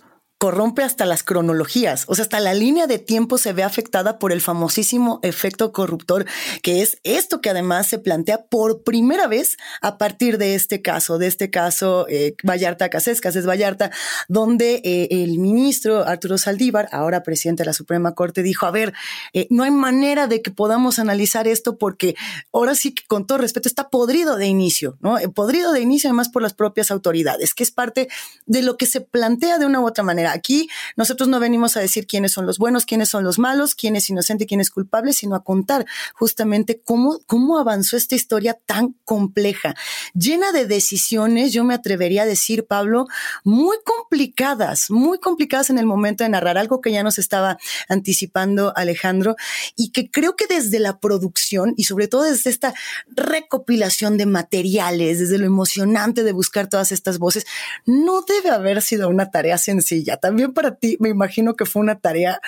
corrompe 0.47 0.85
hasta 0.85 1.07
las 1.07 1.25
cronologías, 1.25 2.05
o 2.07 2.15
sea, 2.15 2.23
hasta 2.23 2.39
la 2.39 2.55
línea 2.55 2.87
de 2.87 3.01
tiempo 3.01 3.37
se 3.37 3.53
ve 3.53 3.65
afectada 3.65 4.21
por 4.21 4.31
el 4.31 4.41
famosísimo 4.41 5.19
efecto 5.25 5.73
corruptor, 5.73 6.25
que 6.63 6.83
es 6.83 6.99
esto 7.03 7.41
que 7.41 7.51
además 7.51 7.89
se 7.89 7.99
plantea 7.99 8.45
por 8.45 8.85
primera 8.85 9.27
vez 9.27 9.57
a 9.81 9.99
partir 9.99 10.39
de 10.39 10.55
este 10.55 10.83
caso, 10.83 11.19
de 11.19 11.27
este 11.27 11.51
caso 11.51 12.07
eh, 12.09 12.37
Vallarta 12.45 12.91
Casés, 12.91 13.21
Casés 13.21 13.45
Vallarta, 13.45 13.91
donde 14.29 14.83
eh, 14.85 15.09
el 15.11 15.41
ministro 15.41 16.07
Arturo 16.07 16.39
Saldívar, 16.39 16.89
ahora 16.93 17.25
presidente 17.25 17.65
de 17.65 17.67
la 17.67 17.73
Suprema 17.73 18.15
Corte, 18.15 18.45
dijo, 18.45 18.67
a 18.67 18.71
ver, 18.71 18.93
eh, 19.33 19.49
no 19.51 19.65
hay 19.65 19.73
manera 19.73 20.29
de 20.29 20.43
que 20.43 20.53
podamos 20.53 21.01
analizar 21.01 21.49
esto 21.49 21.77
porque 21.77 22.15
ahora 22.53 22.77
sí 22.77 22.95
que 22.95 23.03
con 23.09 23.27
todo 23.27 23.39
respeto 23.39 23.69
está 23.69 23.89
podrido 23.89 24.37
de 24.37 24.47
inicio, 24.47 24.97
¿no? 25.01 25.17
podrido 25.35 25.73
de 25.73 25.81
inicio 25.81 26.09
además 26.09 26.29
por 26.29 26.43
las 26.43 26.55
propias 26.55 26.93
autoridades, 26.93 27.53
que 27.53 27.65
es 27.65 27.73
parte 27.73 28.07
de 28.45 28.63
lo 28.63 28.77
que 28.77 28.87
se 28.87 29.01
plantea 29.01 29.59
de 29.59 29.67
una 29.67 29.81
u 29.81 29.89
otra 29.89 30.05
manera 30.05 30.36
aquí 30.37 30.69
nosotros 30.97 31.29
no 31.29 31.41
venimos 31.41 31.77
a 31.77 31.81
decir 31.81 32.07
quiénes 32.07 32.33
son 32.33 32.47
los 32.47 32.59
buenos, 32.59 32.87
quiénes 32.87 33.09
son 33.09 33.25
los 33.25 33.39
malos, 33.39 33.75
quién 33.75 33.97
es 33.97 34.09
inocente, 34.09 34.47
quién 34.47 34.61
es 34.61 34.71
culpable, 34.71 35.13
sino 35.13 35.35
a 35.35 35.43
contar 35.43 35.87
justamente 36.15 36.81
cómo, 36.85 37.19
cómo 37.27 37.59
avanzó 37.59 37.97
esta 37.97 38.15
historia 38.15 38.59
tan 38.67 38.95
compleja, 39.05 39.75
llena 40.15 40.53
de 40.53 40.67
decisiones, 40.67 41.53
yo 41.53 41.65
me 41.65 41.75
atrevería 41.75 42.23
a 42.23 42.27
decir, 42.27 42.67
Pablo, 42.67 43.07
muy 43.45 43.77
complicadas, 43.85 44.91
muy 44.91 45.19
complicadas 45.19 45.71
en 45.71 45.79
el 45.79 45.87
momento 45.87 46.25
de 46.25 46.31
narrar 46.31 46.59
algo 46.59 46.81
que 46.81 46.93
ya 46.93 47.03
nos 47.03 47.19
estaba 47.19 47.59
anticipando 47.89 48.73
Alejandro 48.77 49.37
y 49.77 49.91
que 49.91 50.11
creo 50.11 50.37
que 50.37 50.47
desde 50.47 50.79
la 50.79 50.99
producción 50.99 51.75
y 51.77 51.85
sobre 51.85 52.09
todo 52.09 52.23
desde 52.23 52.51
esta 52.51 52.75
recopilación 53.09 54.17
de 54.19 54.27
materiales, 54.27 55.19
desde 55.19 55.39
lo 55.39 55.47
emocionante 55.47 56.23
de 56.23 56.33
buscar 56.33 56.69
todas 56.69 56.93
estas 56.93 57.19
voces, 57.19 57.47
no 57.85 58.23
debe 58.23 58.51
haber 58.51 58.83
sido 58.83 59.09
una 59.09 59.31
tarea 59.31 59.59
sencilla. 59.59 60.16
También 60.17 60.53
para 60.53 60.77
ti 60.77 60.97
me 61.01 61.09
imagino 61.09 61.55
que 61.55 61.65
fue 61.65 61.83
una 61.83 61.99
tarea 62.01 62.41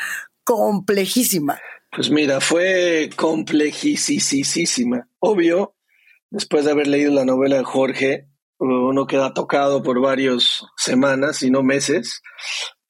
complejísima. 0.45 1.59
Pues 1.91 2.11
mira, 2.11 2.41
fue 2.41 3.11
complejísima. 3.17 5.09
Obvio, 5.19 5.75
después 6.31 6.65
de 6.65 6.71
haber 6.73 6.87
leído 6.87 7.13
la 7.13 7.25
novela 7.25 7.57
de 7.57 7.65
Jorge, 7.65 8.29
uno 8.59 9.07
queda 9.07 9.35
tocado 9.35 9.83
por 9.83 10.01
varias 10.01 10.65
semanas, 10.77 11.43
y 11.43 11.51
no 11.51 11.63
meses, 11.63 12.23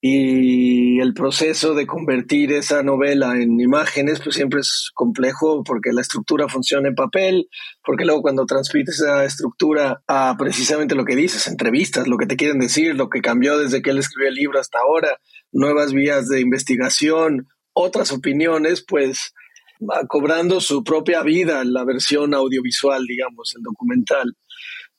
y 0.01 1.01
el 1.01 1.13
proceso 1.13 1.75
de 1.75 1.87
convertir 1.87 2.53
esa 2.53 2.85
novela 2.85 3.37
en 3.37 3.61
imágenes 3.61 4.21
pues 4.23 4.37
siempre 4.37 4.61
es 4.61 4.91
complejo 4.95 5.65
porque 5.65 5.91
la 5.93 6.03
estructura 6.03 6.49
funciona 6.49 6.89
en 6.89 6.95
papel, 6.95 7.49
porque 7.85 8.05
luego 8.05 8.23
cuando 8.23 8.47
transmites 8.47 9.01
esa 9.01 9.25
estructura 9.25 10.03
a 10.07 10.37
precisamente 10.39 10.95
lo 10.95 11.05
que 11.05 11.17
dices, 11.17 11.49
entrevistas, 11.49 12.07
lo 12.07 12.17
que 12.17 12.27
te 12.27 12.37
quieren 12.37 12.61
decir, 12.61 12.95
lo 12.95 13.09
que 13.09 13.21
cambió 13.21 13.59
desde 13.59 13.83
que 13.83 13.91
él 13.91 13.99
escribió 13.99 14.29
el 14.29 14.37
libro 14.37 14.61
hasta 14.61 14.79
ahora, 14.79 15.19
nuevas 15.51 15.93
vías 15.93 16.29
de 16.29 16.41
investigación, 16.41 17.49
otras 17.73 18.13
opiniones, 18.13 18.85
pues 18.87 19.33
va 19.81 20.07
cobrando 20.07 20.61
su 20.61 20.85
propia 20.85 21.23
vida 21.23 21.65
la 21.65 21.85
versión 21.85 22.35
audiovisual, 22.35 23.05
digamos, 23.05 23.55
el 23.57 23.63
documental. 23.63 24.37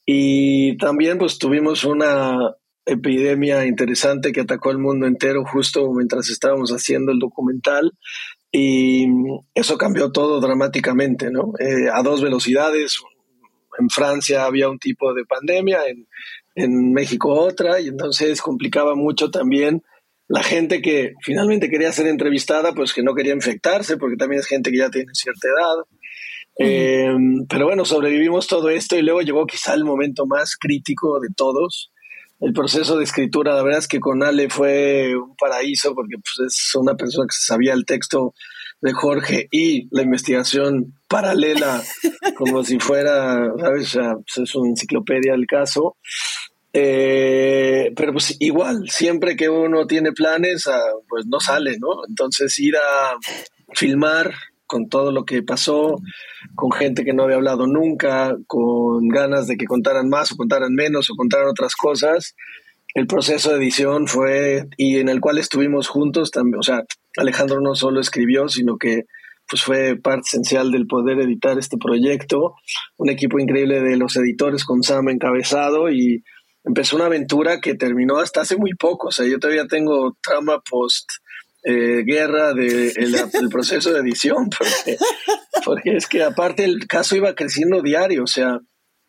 Y 0.05 0.77
también 0.77 1.17
pues 1.17 1.37
tuvimos 1.37 1.83
una 1.83 2.55
epidemia 2.89 3.65
interesante 3.65 4.31
que 4.31 4.41
atacó 4.41 4.69
al 4.69 4.79
mundo 4.79 5.08
entero 5.08 5.43
justo 5.46 5.91
mientras 5.93 6.29
estábamos 6.29 6.72
haciendo 6.72 7.12
el 7.12 7.19
documental 7.19 7.91
y 8.51 9.05
eso 9.53 9.77
cambió 9.77 10.12
todo 10.12 10.39
dramáticamente, 10.39 11.29
¿no? 11.31 11.53
Eh, 11.60 11.89
a 11.93 12.01
dos 12.01 12.22
velocidades. 12.22 12.98
En 13.77 13.89
Francia 13.89 14.46
había 14.46 14.69
un 14.69 14.79
tipo 14.79 15.13
de 15.13 15.25
pandemia, 15.25 15.79
en, 15.88 16.08
en 16.55 16.91
México 16.91 17.29
otra, 17.29 17.79
y 17.79 17.88
entonces 17.88 18.41
complicaba 18.41 18.96
mucho 18.96 19.29
también 19.31 19.84
la 20.27 20.43
gente 20.43 20.81
que 20.81 21.13
finalmente 21.24 21.69
quería 21.69 21.91
ser 21.91 22.08
entrevistada, 22.08 22.74
pues 22.74 22.93
que 22.93 23.03
no 23.03 23.15
quería 23.15 23.34
infectarse, 23.34 23.98
porque 23.98 24.17
también 24.17 24.41
es 24.41 24.48
gente 24.48 24.72
que 24.72 24.77
ya 24.77 24.89
tiene 24.89 25.13
cierta 25.13 25.48
edad. 25.48 25.86
Eh, 26.62 27.15
pero 27.48 27.65
bueno, 27.65 27.86
sobrevivimos 27.86 28.48
todo 28.48 28.69
esto 28.69 28.98
y 28.98 29.01
luego 29.01 29.22
llegó 29.22 29.46
quizá 29.48 29.74
el 29.74 29.86
momento 29.86 30.25
más 30.25 30.58
crítico 30.58 31.19
de 31.19 31.29
todos, 31.36 31.91
el 32.39 32.53
proceso 32.53 32.98
de 32.98 33.03
escritura. 33.03 33.53
La 33.53 33.63
verdad 33.63 33.79
es 33.79 33.88
que 33.88 34.00
con 34.00 34.24
Ale 34.24 34.50
fue 34.50 35.15
un 35.15 35.36
paraíso 35.36 35.93
porque 35.93 36.15
pues, 36.17 36.53
es 36.53 36.75
una 36.75 36.96
persona 36.96 37.25
que 37.27 37.36
sabía 37.38 37.74
el 37.74 37.86
texto 37.86 38.34
de 38.81 38.93
Jorge 38.93 39.48
y 39.51 39.88
la 39.91 40.03
investigación 40.03 40.93
paralela, 41.08 41.84
como 42.38 42.63
si 42.63 42.79
fuera, 42.79 43.51
¿sabes? 43.60 43.93
Pues, 43.93 44.50
es 44.50 44.55
una 44.55 44.69
enciclopedia 44.69 45.34
el 45.34 45.48
caso. 45.48 45.98
Eh, 46.72 47.91
pero 47.96 48.13
pues 48.13 48.36
igual, 48.39 48.89
siempre 48.89 49.36
que 49.36 49.50
uno 49.50 49.88
tiene 49.88 50.12
planes, 50.12 50.67
ah, 50.67 50.79
pues 51.08 51.25
no 51.25 51.39
sale, 51.39 51.77
¿no? 51.79 52.05
Entonces 52.08 52.58
ir 52.60 52.75
a 52.77 53.15
filmar 53.74 54.34
con 54.69 54.88
todo 54.88 55.11
lo 55.11 55.25
que 55.25 55.41
pasó, 55.41 55.99
con 56.55 56.71
gente 56.71 57.03
que 57.03 57.13
no 57.13 57.23
había 57.23 57.38
hablado 57.38 57.65
nunca, 57.65 58.38
con 58.45 59.07
ganas 59.07 59.47
de 59.47 59.57
que 59.57 59.65
contaran 59.65 60.07
más 60.09 60.31
o 60.31 60.38
contaran 60.38 60.73
menos 60.73 61.09
o 61.09 61.15
contaran 61.15 61.47
otras 61.47 61.75
cosas. 61.75 62.35
El 62.93 63.07
proceso 63.07 63.49
de 63.49 63.57
edición 63.57 64.07
fue, 64.07 64.67
y 64.77 64.99
en 64.99 65.09
el 65.09 65.21
cual 65.21 65.39
estuvimos 65.39 65.88
juntos 65.88 66.29
también, 66.29 66.59
o 66.59 66.63
sea, 66.63 66.83
Alejandro 67.17 67.61
no 67.61 67.73
solo 67.73 67.99
escribió, 67.99 68.47
sino 68.47 68.77
que 68.77 69.05
pues 69.49 69.63
fue 69.63 69.95
parte 69.95 70.27
esencial 70.27 70.71
del 70.71 70.85
poder 70.85 71.19
editar 71.19 71.57
este 71.57 71.77
proyecto, 71.77 72.53
un 72.97 73.09
equipo 73.09 73.39
increíble 73.39 73.81
de 73.81 73.97
los 73.97 74.15
editores 74.15 74.63
con 74.63 74.83
Sam 74.83 75.09
encabezado 75.09 75.89
y 75.89 76.23
empezó 76.63 76.95
una 76.95 77.07
aventura 77.07 77.59
que 77.59 77.73
terminó 77.73 78.17
hasta 78.17 78.41
hace 78.41 78.55
muy 78.55 78.75
poco, 78.75 79.07
o 79.07 79.11
sea, 79.11 79.25
yo 79.25 79.39
todavía 79.39 79.65
tengo 79.65 80.15
trama 80.21 80.61
post 80.69 81.09
eh, 81.69 82.03
guerra 82.03 82.53
del 82.53 82.93
de 82.93 83.49
proceso 83.51 83.93
de 83.93 83.99
edición, 83.99 84.49
porque, 84.49 84.97
porque 85.63 85.95
es 85.95 86.07
que 86.07 86.23
aparte 86.23 86.63
el 86.63 86.88
caso 86.88 87.15
iba 87.15 87.35
creciendo 87.35 87.83
diario, 87.83 88.23
o 88.23 88.27
sea, 88.27 88.59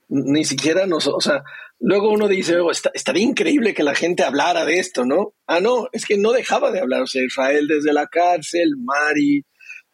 ni 0.09 0.45
siquiera 0.45 0.87
nos, 0.87 1.07
o 1.07 1.21
sea, 1.21 1.43
luego 1.79 2.11
uno 2.11 2.29
dice, 2.29 2.59
oh, 2.59 2.71
estaría 2.71 3.23
increíble 3.23 3.73
que 3.73 3.83
la 3.83 3.95
gente 3.95 4.25
hablara 4.25 4.67
de 4.67 4.79
esto, 4.79 5.07
¿no? 5.07 5.33
Ah, 5.47 5.61
no, 5.61 5.89
es 5.93 6.05
que 6.05 6.19
no 6.19 6.33
dejaba 6.33 6.71
de 6.71 6.81
hablar, 6.81 7.03
o 7.03 7.07
sea, 7.07 7.25
Israel 7.25 7.67
desde 7.67 7.95
la 7.95 8.09
cárcel, 8.09 8.75
Mari, 8.77 9.43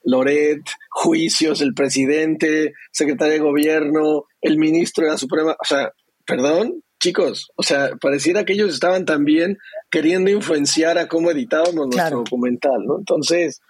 Loret, 0.02 0.62
juicios, 0.90 1.60
el 1.60 1.72
presidente, 1.72 2.72
secretario 2.90 3.34
de 3.34 3.40
gobierno, 3.40 4.24
el 4.40 4.58
ministro 4.58 5.04
de 5.04 5.12
la 5.12 5.18
Suprema, 5.18 5.52
o 5.52 5.64
sea, 5.64 5.92
perdón, 6.26 6.82
chicos, 7.06 7.52
o 7.54 7.62
sea, 7.62 7.90
pareciera 8.00 8.44
que 8.44 8.54
ellos 8.54 8.74
estaban 8.74 9.04
también 9.04 9.58
queriendo 9.90 10.28
influenciar 10.28 10.98
a 10.98 11.06
cómo 11.06 11.30
editábamos 11.30 11.86
nuestro 11.86 12.18
documental, 12.18 12.84
¿no? 12.84 12.98
Entonces, 12.98 13.60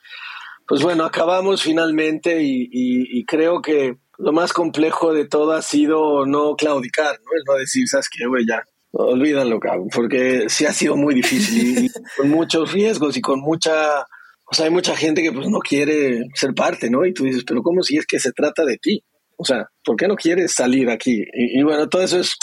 pues 0.66 0.82
bueno, 0.82 1.04
acabamos 1.04 1.62
finalmente 1.62 2.38
y, 2.42 3.24
creo 3.26 3.60
que 3.60 3.96
lo 4.16 4.32
más 4.32 4.54
complejo 4.54 5.12
de 5.12 5.28
todo 5.28 5.52
ha 5.52 5.60
sido 5.60 6.24
no 6.24 6.56
claudicar, 6.56 7.18
¿no? 7.22 7.36
Es 7.36 7.42
no 7.46 7.54
decir, 7.56 7.86
¿sabes 7.86 8.08
qué, 8.08 8.26
güey? 8.26 8.46
Ya, 8.48 8.62
olvídalo, 8.92 9.60
cabrón, 9.60 9.88
porque 9.94 10.48
sí 10.48 10.64
ha 10.64 10.72
sido 10.72 10.96
muy 10.96 11.14
difícil 11.14 11.84
y, 11.84 11.90
con 12.16 12.30
muchos 12.30 12.72
riesgos 12.72 13.18
y 13.18 13.20
con 13.20 13.40
mucha, 13.40 14.00
o 14.00 14.54
sea, 14.54 14.64
hay 14.64 14.70
mucha 14.70 14.96
gente 14.96 15.22
que 15.22 15.32
pues 15.32 15.48
no 15.48 15.58
quiere 15.58 16.22
ser 16.32 16.54
parte, 16.54 16.88
¿no? 16.88 17.04
Y 17.04 17.12
tú 17.12 17.24
dices, 17.24 17.44
pero 17.46 17.62
¿cómo 17.62 17.82
si 17.82 17.98
es 17.98 18.06
que 18.06 18.18
se 18.18 18.32
trata 18.32 18.64
de 18.64 18.78
ti? 18.78 19.04
O 19.36 19.44
sea, 19.44 19.68
¿por 19.84 19.96
qué 19.96 20.08
no 20.08 20.16
quieres 20.16 20.54
salir 20.54 20.88
aquí? 20.88 21.22
y 21.34 21.62
bueno, 21.62 21.86
todo 21.90 22.00
eso 22.00 22.18
es 22.18 22.34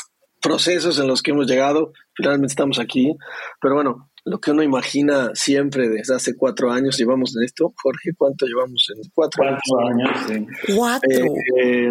procesos 0.44 1.00
en 1.00 1.08
los 1.08 1.24
que 1.24 1.32
hemos 1.32 1.48
llegado, 1.48 1.94
finalmente 2.14 2.52
estamos 2.52 2.78
aquí, 2.78 3.16
pero 3.62 3.76
bueno, 3.76 4.12
lo 4.26 4.40
que 4.40 4.52
uno 4.52 4.62
imagina 4.62 5.32
siempre 5.34 5.90
desde 5.90 6.16
hace 6.16 6.36
cuatro 6.36 6.72
años 6.72 6.98
llevamos 6.98 7.36
en 7.36 7.44
esto. 7.44 7.74
Jorge, 7.82 8.12
¿cuánto 8.18 8.46
llevamos 8.46 8.88
en 8.94 9.10
cuatro, 9.14 9.44
años? 9.44 10.48
Cuatro. 10.76 11.26
Eh, 11.62 11.90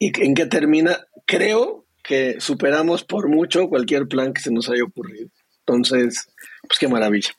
¿Y 0.00 0.24
en 0.24 0.34
qué 0.34 0.46
termina? 0.46 0.98
Creo 1.26 1.86
que 2.02 2.40
superamos 2.40 3.04
por 3.04 3.28
mucho 3.28 3.68
cualquier 3.68 4.08
plan 4.08 4.32
que 4.32 4.42
se 4.42 4.50
nos 4.50 4.68
haya 4.68 4.82
ocurrido. 4.82 5.28
Entonces, 5.60 6.28
pues 6.62 6.78
qué 6.80 6.88
maravilla. 6.88 7.30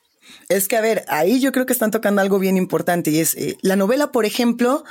Es 0.47 0.69
que, 0.69 0.77
a 0.77 0.81
ver, 0.81 1.03
ahí 1.09 1.41
yo 1.41 1.51
creo 1.51 1.65
que 1.65 1.73
están 1.73 1.91
tocando 1.91 2.21
algo 2.21 2.39
bien 2.39 2.55
importante 2.55 3.11
y 3.11 3.19
es 3.19 3.35
eh, 3.35 3.57
la 3.61 3.75
novela, 3.75 4.13
por 4.13 4.25
ejemplo, 4.25 4.85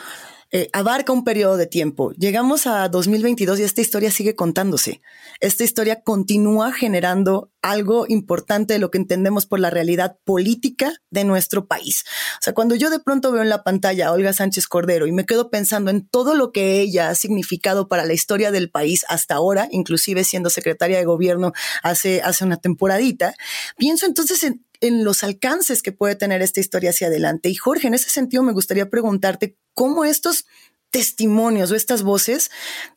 eh, 0.54 0.68
abarca 0.74 1.14
un 1.14 1.24
periodo 1.24 1.56
de 1.56 1.66
tiempo. 1.66 2.12
Llegamos 2.12 2.66
a 2.66 2.86
2022 2.90 3.58
y 3.58 3.62
esta 3.62 3.80
historia 3.80 4.10
sigue 4.10 4.36
contándose. 4.36 5.00
Esta 5.40 5.64
historia 5.64 6.02
continúa 6.02 6.72
generando 6.72 7.50
algo 7.62 8.04
importante 8.06 8.74
de 8.74 8.78
lo 8.78 8.90
que 8.90 8.98
entendemos 8.98 9.46
por 9.46 9.60
la 9.60 9.70
realidad 9.70 10.18
política 10.24 10.92
de 11.10 11.24
nuestro 11.24 11.66
país. 11.66 12.04
O 12.34 12.42
sea, 12.42 12.52
cuando 12.52 12.74
yo 12.74 12.90
de 12.90 13.00
pronto 13.00 13.32
veo 13.32 13.40
en 13.40 13.48
la 13.48 13.64
pantalla 13.64 14.08
a 14.08 14.12
Olga 14.12 14.34
Sánchez 14.34 14.66
Cordero 14.66 15.06
y 15.06 15.12
me 15.12 15.24
quedo 15.24 15.48
pensando 15.48 15.90
en 15.90 16.06
todo 16.06 16.34
lo 16.34 16.52
que 16.52 16.80
ella 16.80 17.08
ha 17.08 17.14
significado 17.14 17.88
para 17.88 18.04
la 18.04 18.12
historia 18.12 18.50
del 18.50 18.70
país 18.70 19.06
hasta 19.08 19.36
ahora, 19.36 19.68
inclusive 19.70 20.22
siendo 20.22 20.50
secretaria 20.50 20.98
de 20.98 21.06
gobierno 21.06 21.52
hace, 21.82 22.20
hace 22.20 22.44
una 22.44 22.58
temporadita, 22.58 23.34
pienso 23.78 24.04
entonces 24.04 24.42
en 24.42 24.62
en 24.82 25.04
los 25.04 25.22
alcances 25.22 25.80
que 25.80 25.92
puede 25.92 26.16
tener 26.16 26.42
esta 26.42 26.60
historia 26.60 26.90
hacia 26.90 27.06
adelante. 27.06 27.48
Y 27.48 27.54
Jorge, 27.54 27.86
en 27.86 27.94
ese 27.94 28.10
sentido 28.10 28.42
me 28.42 28.52
gustaría 28.52 28.90
preguntarte 28.90 29.56
cómo 29.72 30.04
estos 30.04 30.44
testimonios 30.90 31.70
o 31.70 31.74
estas 31.74 32.02
voces 32.02 32.50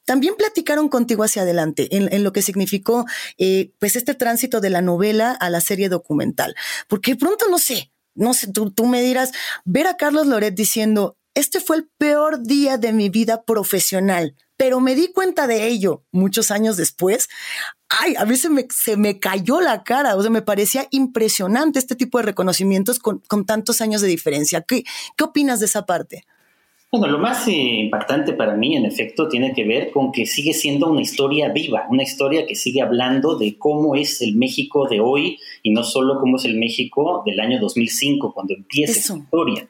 también 0.04 0.36
platicaron 0.36 0.90
contigo 0.90 1.24
hacia 1.24 1.44
adelante 1.44 1.88
en, 1.92 2.24
lo 2.24 2.34
que 2.34 2.42
significó 2.42 3.06
eh, 3.38 3.72
pues 3.80 3.96
este 3.96 4.16
tránsito 4.16 4.60
de 4.60 4.70
la 4.70 4.82
novela 4.82 5.32
a 5.32 5.50
la 5.50 5.62
serie 5.62 5.88
documental. 5.88 6.56
Porque 6.90 7.16
pronto 7.16 7.46
no 7.50 7.58
sé, 7.58 7.94
no 8.14 8.34
sé, 8.34 8.52
tú, 8.52 8.72
tú 8.72 8.86
me 8.86 9.02
dirás, 9.02 9.32
ver 9.64 9.88
a 9.88 9.96
Carlos 9.96 10.28
Loret 10.28 10.56
diciendo, 10.56 11.18
este 11.36 11.60
fue 11.62 11.78
el 11.78 11.90
peor 11.98 12.44
día 12.44 12.78
de 12.78 12.92
mi 12.92 13.10
vida 13.10 13.44
profesional, 13.44 14.36
pero 14.58 14.80
me 14.80 14.96
di 14.96 15.12
cuenta 15.12 15.48
de 15.48 15.68
ello 15.68 16.04
muchos 16.12 16.52
años 16.52 16.78
después. 16.78 17.30
Ay, 17.90 18.16
a 18.18 18.26
mí 18.26 18.36
se 18.36 18.50
me, 18.50 18.68
se 18.70 18.98
me 18.98 19.20
cayó 19.20 19.62
la 19.62 19.84
cara, 19.84 20.16
o 20.16 20.22
sea, 20.22 20.32
me 20.32 20.42
parecía 20.42 20.88
impresionante 20.92 21.80
este 21.80 21.96
tipo 21.96 22.18
de 22.18 22.26
reconocimientos 22.26 23.00
con, 23.00 23.20
con 23.28 23.46
tantos 23.46 23.82
años 23.82 24.02
de 24.02 24.08
diferencia. 24.08 24.62
¿Qué, 24.62 24.84
¿Qué 25.18 25.24
opinas 25.24 25.60
de 25.60 25.68
esa 25.68 25.86
parte? 25.86 26.26
Bueno, 26.98 27.08
lo 27.08 27.20
más 27.20 27.46
eh, 27.50 27.52
impactante 27.52 28.32
para 28.32 28.56
mí, 28.56 28.78
en 28.78 28.86
efecto, 28.86 29.28
tiene 29.28 29.54
que 29.54 29.66
ver 29.66 29.92
con 29.92 30.14
que 30.14 30.26
sigue 30.26 30.54
siendo 30.54 30.90
una 30.90 31.02
historia 31.02 31.50
viva, 31.50 31.86
una 31.90 32.04
historia 32.04 32.46
que 32.48 32.56
sigue 32.56 32.82
hablando 32.82 33.38
de 33.38 33.58
cómo 33.58 33.96
es 33.96 34.22
el 34.22 34.36
México 34.36 34.88
de 34.88 35.02
hoy 35.02 35.38
y 35.62 35.72
no 35.72 35.84
solo 35.84 36.20
cómo 36.22 36.38
es 36.38 36.46
el 36.46 36.58
México 36.58 37.22
del 37.26 37.42
año 37.42 37.60
2005, 37.60 38.34
cuando 38.34 38.54
empieza 38.54 39.00
esa 39.00 39.18
historia, 39.18 39.68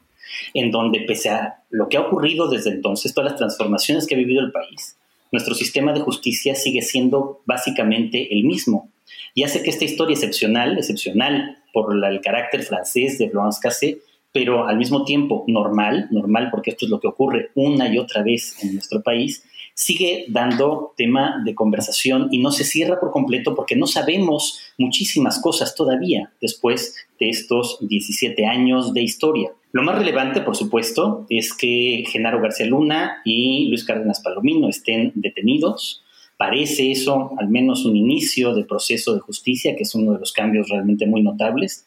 en 0.54 0.72
donde 0.72 1.01
pese 1.01 1.30
a 1.30 1.63
lo 1.70 1.89
que 1.89 1.98
ha 1.98 2.01
ocurrido 2.01 2.48
desde 2.48 2.72
entonces, 2.72 3.13
todas 3.13 3.32
las 3.32 3.39
transformaciones 3.39 4.08
que 4.08 4.15
ha 4.15 4.18
vivido 4.18 4.42
el 4.42 4.51
país, 4.51 4.98
nuestro 5.32 5.56
sistema 5.56 5.94
de 5.94 6.01
justicia 6.01 6.56
sigue 6.56 6.82
siendo 6.82 7.42
básicamente 7.46 8.34
el 8.34 8.44
mismo. 8.44 8.89
Y 9.34 9.44
hace 9.44 9.62
que 9.63 9.70
esta 9.70 9.86
historia 9.86 10.13
excepcional, 10.13 10.77
excepcional 10.77 11.58
por 11.74 11.94
el 11.94 12.22
carácter 12.22 12.63
francés 12.63 13.18
de 13.18 13.30
Florence 13.30 13.60
Cassé, 13.62 14.00
pero 14.32 14.68
al 14.68 14.77
mismo 14.77 15.06
tiempo 15.06 15.44
normal, 15.48 16.08
normal 16.12 16.50
porque 16.51 16.72
esto 16.72 16.86
es 16.86 16.92
lo 16.92 17.00
que 17.00 17.08
ocurre 17.08 17.51
una 17.56 17.94
y 17.94 17.98
otra 17.98 18.24
vez 18.24 18.62
en 18.63 18.74
nuestro 18.74 19.01
país, 19.01 19.44
sigue 19.75 20.25
dando 20.29 20.94
tema 20.96 21.41
de 21.44 21.53
conversación 21.53 22.29
y 22.32 22.39
no 22.39 22.51
se 22.51 22.63
cierra 22.63 23.00
por 23.00 23.12
completo 23.12 23.53
porque 23.55 23.75
no 23.75 23.88
sabemos 23.88 24.62
muchísimas 24.77 25.39
cosas 25.39 25.75
todavía 25.75 26.32
después 26.41 26.96
de 27.20 27.29
estos 27.29 27.77
17 27.82 28.46
años 28.46 28.94
de 28.94 29.03
historia. 29.03 29.51
Lo 29.74 29.84
más 29.84 29.98
relevante, 29.98 30.39
por 30.39 30.55
supuesto, 30.55 31.27
es 31.29 31.53
que 31.53 32.05
Genaro 32.08 32.41
García 32.41 32.65
Luna 32.65 33.17
y 33.25 33.67
Luis 33.67 33.84
Cárdenas 33.84 34.22
Palomino 34.22 34.70
estén 34.70 35.12
detenidos. 35.13 36.03
Parece 36.38 36.91
eso 36.91 37.32
al 37.38 37.50
menos 37.50 37.84
un 37.84 37.98
inicio 37.98 38.55
de 38.55 38.63
proceso 38.63 39.13
de 39.13 39.20
justicia, 39.20 39.75
que 39.75 39.84
es 39.84 39.94
uno 39.94 40.13
de 40.13 40.20
los 40.20 40.32
cambios 40.32 40.70
realmente 40.70 41.05
muy 41.05 41.22
notables 41.22 41.86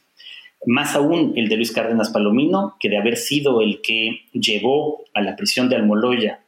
más 0.66 0.96
aún 0.96 1.34
el 1.36 1.48
de 1.48 1.56
Luis 1.56 1.70
Cárdenas 1.70 2.10
Palomino, 2.10 2.74
que 2.80 2.88
de 2.88 2.98
haber 2.98 3.16
sido 3.16 3.60
el 3.60 3.80
que 3.80 4.22
llevó 4.32 5.04
a 5.14 5.20
la 5.20 5.36
prisión 5.36 5.68
de 5.68 5.76
Almoloya 5.76 6.40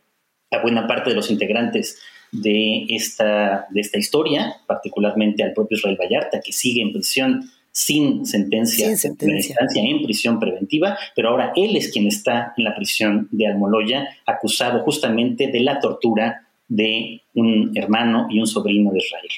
a 0.51 0.63
buena 0.63 0.87
parte 0.87 1.11
de 1.11 1.17
los 1.17 1.31
integrantes 1.31 2.01
de 2.33 2.87
esta, 2.89 3.67
de 3.71 3.81
esta 3.81 3.99
historia, 3.99 4.57
particularmente 4.67 5.43
al 5.43 5.53
propio 5.53 5.77
Israel 5.77 5.99
Vallarta, 6.01 6.41
que 6.41 6.53
sigue 6.53 6.83
en 6.83 6.93
prisión 6.93 7.51
sin 7.73 8.27
sentencia, 8.27 8.89
sin 8.89 8.97
sentencia. 8.97 9.57
en 9.75 10.03
prisión 10.03 10.41
preventiva, 10.41 10.99
pero 11.15 11.31
ahora 11.31 11.53
él 11.55 11.77
es 11.77 11.93
quien 11.93 12.07
está 12.07 12.53
en 12.57 12.65
la 12.65 12.75
prisión 12.75 13.29
de 13.31 13.47
Almoloya, 13.47 14.09
acusado 14.27 14.81
justamente 14.81 15.49
de 15.49 15.61
la 15.61 15.79
tortura 15.79 16.49
de 16.69 17.23
un 17.35 17.73
hermano 17.75 18.27
y 18.31 18.41
un 18.41 18.47
sobrino 18.47 18.91
de 18.93 18.99
Israel. 18.99 19.29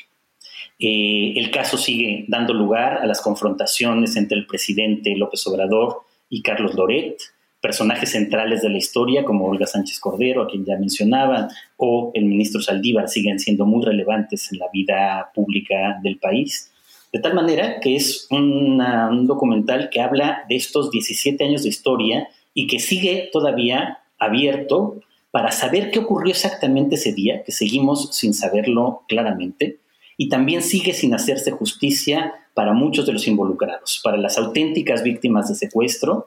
Eh, 0.78 1.34
el 1.36 1.50
caso 1.50 1.76
sigue 1.76 2.24
dando 2.28 2.54
lugar 2.54 2.98
a 2.98 3.06
las 3.06 3.20
confrontaciones 3.20 4.16
entre 4.16 4.38
el 4.38 4.46
presidente 4.46 5.14
López 5.16 5.46
Obrador 5.46 6.02
y 6.28 6.42
Carlos 6.42 6.74
Loret, 6.74 7.18
personajes 7.62 8.10
centrales 8.10 8.60
de 8.60 8.68
la 8.68 8.76
historia 8.76 9.24
como 9.24 9.46
Olga 9.46 9.66
Sánchez 9.66 10.00
Cordero, 10.00 10.42
a 10.42 10.48
quien 10.48 10.64
ya 10.64 10.76
mencionaban, 10.76 11.48
o 11.76 12.10
el 12.12 12.24
ministro 12.26 12.60
Saldívar 12.60 13.08
siguen 13.08 13.38
siendo 13.38 13.64
muy 13.64 13.84
relevantes 13.84 14.52
en 14.52 14.58
la 14.58 14.66
vida 14.72 15.30
pública 15.32 16.00
del 16.02 16.18
país. 16.18 16.72
De 17.12 17.20
tal 17.20 17.34
manera 17.34 17.78
que 17.80 17.94
es 17.94 18.26
un 18.30 19.26
documental 19.26 19.90
que 19.90 20.00
habla 20.00 20.44
de 20.48 20.56
estos 20.56 20.90
17 20.90 21.44
años 21.44 21.62
de 21.62 21.68
historia 21.68 22.28
y 22.52 22.66
que 22.66 22.80
sigue 22.80 23.30
todavía 23.32 23.98
abierto 24.18 25.00
para 25.30 25.52
saber 25.52 25.90
qué 25.90 26.00
ocurrió 26.00 26.32
exactamente 26.32 26.96
ese 26.96 27.12
día, 27.12 27.42
que 27.44 27.52
seguimos 27.52 28.14
sin 28.14 28.34
saberlo 28.34 29.02
claramente, 29.08 29.78
y 30.16 30.28
también 30.28 30.62
sigue 30.62 30.92
sin 30.92 31.14
hacerse 31.14 31.52
justicia 31.52 32.34
para 32.54 32.72
muchos 32.72 33.06
de 33.06 33.12
los 33.12 33.26
involucrados, 33.26 34.00
para 34.02 34.16
las 34.16 34.36
auténticas 34.36 35.02
víctimas 35.02 35.48
de 35.48 35.54
secuestro, 35.54 36.26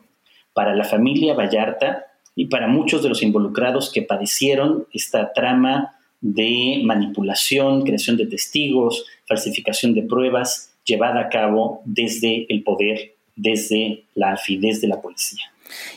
para 0.56 0.74
la 0.74 0.86
familia 0.86 1.34
Vallarta 1.34 2.06
y 2.34 2.46
para 2.46 2.68
muchos 2.68 3.04
de 3.04 3.10
los 3.10 3.22
involucrados 3.22 3.92
que 3.92 4.02
padecieron 4.02 4.88
esta 4.94 5.34
trama 5.34 5.96
de 6.22 6.82
manipulación, 6.84 7.84
creación 7.84 8.16
de 8.16 8.26
testigos, 8.26 9.06
falsificación 9.28 9.94
de 9.94 10.04
pruebas 10.04 10.74
llevada 10.86 11.20
a 11.20 11.30
cabo 11.30 11.82
desde 11.84 12.46
el 12.50 12.64
poder, 12.64 13.16
desde 13.36 14.06
la 14.16 14.32
AFI, 14.32 14.58
desde 14.58 14.88
la 14.88 15.02
policía. 15.02 15.52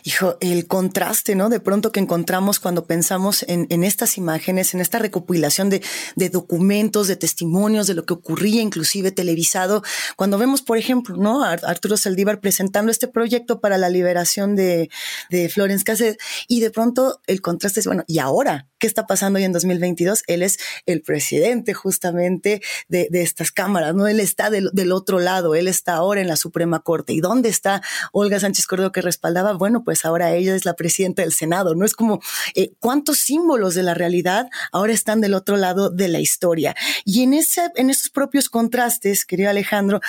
Hijo, 0.04 0.38
el 0.40 0.66
contraste, 0.66 1.34
¿no? 1.34 1.48
De 1.48 1.60
pronto 1.60 1.92
que 1.92 2.00
encontramos 2.00 2.58
cuando 2.58 2.86
pensamos 2.86 3.44
en, 3.48 3.84
estas 3.84 4.16
imágenes, 4.16 4.72
en 4.74 4.80
esta 4.80 4.98
recopilación 4.98 5.68
de, 5.70 5.82
documentos, 6.30 7.06
de 7.06 7.16
testimonios, 7.16 7.86
de 7.86 7.94
lo 7.94 8.06
que 8.06 8.14
ocurría, 8.14 8.62
inclusive 8.62 9.10
televisado, 9.12 9.82
cuando 10.16 10.38
vemos, 10.38 10.62
por 10.62 10.78
ejemplo, 10.78 11.16
¿no? 11.16 11.44
A 11.44 11.52
Arturo 11.52 11.96
Saldívar 11.96 12.40
presentando 12.40 12.90
este 12.90 13.08
proyecto 13.08 13.60
para 13.60 13.76
la 13.76 13.90
liberación 13.90 14.56
de, 14.56 14.88
de 15.30 15.48
Florence 15.48 15.84
Cassett, 15.84 16.18
y 16.46 16.60
de 16.60 16.70
pronto 16.70 17.20
el 17.26 17.42
contraste 17.42 17.80
es, 17.80 17.86
bueno, 17.86 18.04
¿y 18.06 18.18
ahora? 18.18 18.68
¿Qué 18.78 18.86
está 18.86 19.06
pasando 19.06 19.38
hoy 19.38 19.44
en 19.44 19.52
2022? 19.52 20.22
Él 20.28 20.42
es 20.42 20.58
el 20.86 21.02
presidente 21.02 21.74
justamente 21.74 22.62
de, 22.88 23.08
estas 23.12 23.50
cámaras, 23.50 23.94
¿no? 23.94 24.06
Él 24.06 24.20
está 24.20 24.50
del, 24.50 24.70
del 24.72 24.92
otro 24.92 25.18
lado, 25.18 25.56
él 25.56 25.66
está 25.66 25.94
ahora 25.94 26.20
en 26.20 26.28
la 26.28 26.36
Suprema 26.36 26.80
Corte. 26.80 27.12
¿Y 27.12 27.20
dónde 27.20 27.48
está 27.48 27.82
Olga 28.12 28.38
Sánchez 28.38 28.66
Cordero 28.66 28.92
que 28.92 29.02
respaldaba 29.02 29.57
bueno, 29.58 29.84
pues 29.84 30.04
ahora 30.04 30.32
ella 30.34 30.54
es 30.54 30.64
la 30.64 30.74
presidenta 30.74 31.22
del 31.22 31.32
Senado, 31.32 31.74
¿no? 31.74 31.84
Es 31.84 31.94
como 31.94 32.20
eh, 32.54 32.72
cuántos 32.78 33.18
símbolos 33.18 33.74
de 33.74 33.82
la 33.82 33.94
realidad 33.94 34.48
ahora 34.72 34.92
están 34.92 35.20
del 35.20 35.34
otro 35.34 35.56
lado 35.56 35.90
de 35.90 36.08
la 36.08 36.20
historia. 36.20 36.74
Y 37.04 37.22
en, 37.22 37.34
ese, 37.34 37.70
en 37.74 37.90
esos 37.90 38.10
propios 38.10 38.48
contrastes, 38.48 39.24
querido 39.24 39.50
Alejandro, 39.50 40.00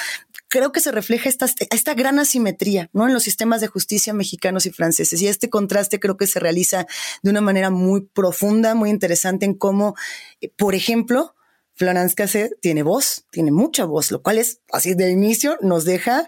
creo 0.48 0.72
que 0.72 0.82
se 0.82 0.92
refleja 0.92 1.30
esta, 1.30 1.48
esta 1.70 1.94
gran 1.94 2.20
asimetría, 2.20 2.90
¿no? 2.94 3.08
En 3.08 3.14
los 3.14 3.24
sistemas 3.24 3.62
de 3.62 3.68
justicia 3.68 4.14
mexicanos 4.14 4.66
y 4.66 4.72
franceses. 4.72 5.22
Y 5.22 5.28
este 5.28 5.50
contraste 5.50 6.00
creo 6.00 6.18
que 6.18 6.28
se 6.28 6.40
realiza 6.40 6.88
de 7.24 7.30
una 7.30 7.42
manera 7.42 7.70
muy 7.70 8.02
profunda, 8.02 8.76
muy 8.76 8.90
interesante 8.90 9.46
en 9.46 9.54
cómo, 9.54 9.96
eh, 10.42 10.52
por 10.56 10.76
ejemplo, 10.76 11.36
Florence 11.80 12.14
Cassé 12.14 12.52
tiene 12.62 12.84
voz, 12.84 13.26
tiene 13.32 13.54
mucha 13.54 13.86
voz, 13.86 14.12
lo 14.12 14.22
cual 14.22 14.38
es 14.38 14.60
así 14.70 14.96
de 14.96 15.12
inicio 15.12 15.58
nos 15.62 15.86
deja 15.86 16.28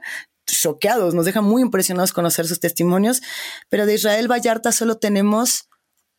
choqueados, 0.60 1.14
nos 1.14 1.26
deja 1.26 1.42
muy 1.42 1.62
impresionados 1.62 2.14
conocer 2.14 2.48
sus 2.48 2.60
testimonios, 2.60 3.22
pero 3.70 3.86
de 3.86 3.96
Israel 3.96 4.30
Vallarta 4.30 4.72
solo 4.72 4.98
tenemos 4.98 5.70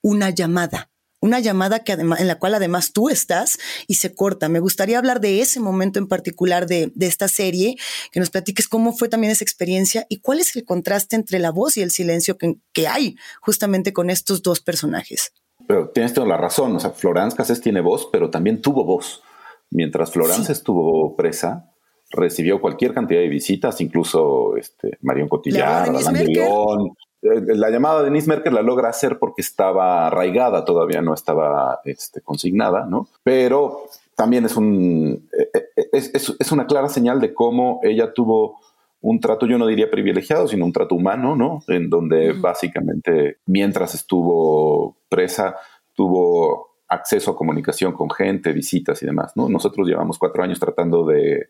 una 0.02 0.30
llamada, 0.30 0.90
una 1.20 1.38
llamada 1.38 1.84
que 1.84 1.92
además, 1.92 2.20
en 2.20 2.26
la 2.26 2.38
cual 2.38 2.54
además 2.54 2.92
tú 2.92 3.08
estás 3.08 3.58
y 3.86 3.94
se 3.94 4.14
corta. 4.14 4.48
Me 4.48 4.58
gustaría 4.58 4.98
hablar 4.98 5.20
de 5.20 5.40
ese 5.40 5.60
momento 5.60 5.98
en 5.98 6.08
particular 6.08 6.66
de, 6.66 6.92
esta 7.00 7.28
serie, 7.28 7.76
que 8.10 8.20
nos 8.20 8.30
platiques 8.30 8.68
cómo 8.68 8.92
fue 8.92 9.08
también 9.08 9.30
esa 9.30 9.44
experiencia 9.44 10.04
y 10.08 10.20
cuál 10.20 10.40
es 10.40 10.54
el 10.56 10.64
contraste 10.64 11.16
entre 11.16 11.38
la 11.38 11.50
voz 11.50 11.76
y 11.76 11.82
el 11.82 11.92
silencio 11.92 12.36
que, 12.36 12.88
hay 12.88 13.16
justamente 13.40 13.92
con 13.92 14.10
estos 14.10 14.42
dos 14.42 14.60
personajes. 14.60 15.32
Pero 15.68 15.90
tienes 15.90 16.12
toda 16.12 16.26
la 16.26 16.36
razón, 16.36 16.74
o 16.74 16.80
sea, 16.80 16.90
Florence 16.90 17.36
Cassés 17.36 17.60
tiene 17.60 17.80
voz, 17.80 18.08
pero 18.10 18.28
también 18.28 18.60
tuvo 18.60 18.84
voz. 18.84 19.22
Mientras 19.70 20.10
Florence 20.10 20.52
estuvo 20.52 21.14
presa, 21.14 21.71
recibió 22.12 22.60
cualquier 22.60 22.92
cantidad 22.94 23.20
de 23.20 23.28
visitas, 23.28 23.80
incluso 23.80 24.56
este, 24.56 24.98
Marion 25.00 25.28
Cotillard, 25.28 25.96
Alain 25.96 26.32
León. 26.32 26.92
Eh, 27.22 27.56
la 27.56 27.70
llamada 27.70 28.00
de 28.00 28.06
Denise 28.06 28.28
Merkel 28.28 28.54
la 28.54 28.62
logra 28.62 28.88
hacer 28.88 29.18
porque 29.18 29.42
estaba 29.42 30.08
arraigada, 30.08 30.64
todavía 30.64 31.00
no 31.02 31.14
estaba 31.14 31.80
este, 31.84 32.20
consignada, 32.20 32.84
¿no? 32.86 33.08
Pero 33.22 33.84
también 34.16 34.44
es, 34.44 34.56
un, 34.56 35.28
eh, 35.38 35.68
eh, 35.76 35.88
es, 35.92 36.52
una 36.52 36.66
clara 36.66 36.88
señal 36.88 37.20
de 37.20 37.32
cómo 37.32 37.80
ella 37.82 38.12
tuvo 38.12 38.60
un 39.00 39.20
trato, 39.20 39.46
yo 39.46 39.58
no 39.58 39.66
diría 39.66 39.90
privilegiado, 39.90 40.46
sino 40.46 40.64
un 40.64 40.72
trato 40.72 40.94
humano, 40.94 41.34
¿no? 41.34 41.62
En 41.68 41.88
donde 41.88 42.32
básicamente 42.32 43.38
mientras 43.46 43.94
estuvo 43.94 44.96
presa, 45.08 45.56
tuvo 45.94 46.72
acceso 46.88 47.30
a 47.30 47.36
comunicación 47.36 47.92
con 47.92 48.10
gente, 48.10 48.52
visitas 48.52 49.02
y 49.02 49.06
demás, 49.06 49.32
¿no? 49.36 49.48
Nosotros 49.48 49.86
llevamos 49.88 50.18
cuatro 50.18 50.42
años 50.42 50.60
tratando 50.60 51.06
de 51.06 51.48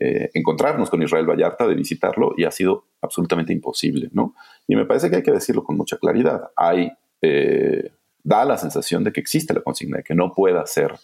eh, 0.00 0.30
encontrarnos 0.34 0.90
con 0.90 1.02
Israel 1.02 1.26
Vallarta, 1.26 1.66
de 1.66 1.74
visitarlo, 1.74 2.32
y 2.36 2.44
ha 2.44 2.50
sido 2.50 2.84
absolutamente 3.00 3.52
imposible, 3.52 4.08
¿no? 4.12 4.34
Y 4.66 4.76
me 4.76 4.84
parece 4.84 5.10
que 5.10 5.16
hay 5.16 5.22
que 5.22 5.32
decirlo 5.32 5.64
con 5.64 5.76
mucha 5.76 5.96
claridad. 5.96 6.50
Hay, 6.56 6.92
eh, 7.20 7.90
da 8.22 8.44
la 8.44 8.58
sensación 8.58 9.02
de 9.02 9.12
que 9.12 9.20
existe 9.20 9.54
la 9.54 9.60
consigna, 9.60 9.98
de 9.98 10.04
que 10.04 10.14
no 10.14 10.34
pueda 10.34 10.64
ser 10.66 10.94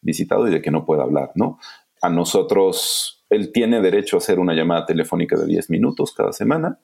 visitado 0.00 0.46
y 0.46 0.52
de 0.52 0.62
que 0.62 0.70
no 0.70 0.84
pueda 0.84 1.02
hablar, 1.02 1.32
¿no? 1.34 1.58
A 2.00 2.10
nosotros, 2.10 3.24
él 3.28 3.50
tiene 3.52 3.80
derecho 3.80 4.16
a 4.16 4.18
hacer 4.18 4.38
una 4.38 4.54
llamada 4.54 4.86
telefónica 4.86 5.36
de 5.36 5.46
10 5.46 5.70
minutos 5.70 6.12
cada 6.12 6.32
semana. 6.32 6.78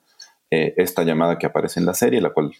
Eh, 0.49 0.73
esta 0.77 1.03
llamada 1.03 1.37
que 1.37 1.45
aparece 1.45 1.79
en 1.79 1.85
la 1.85 1.93
serie, 1.93 2.19
la 2.19 2.31
cual 2.31 2.51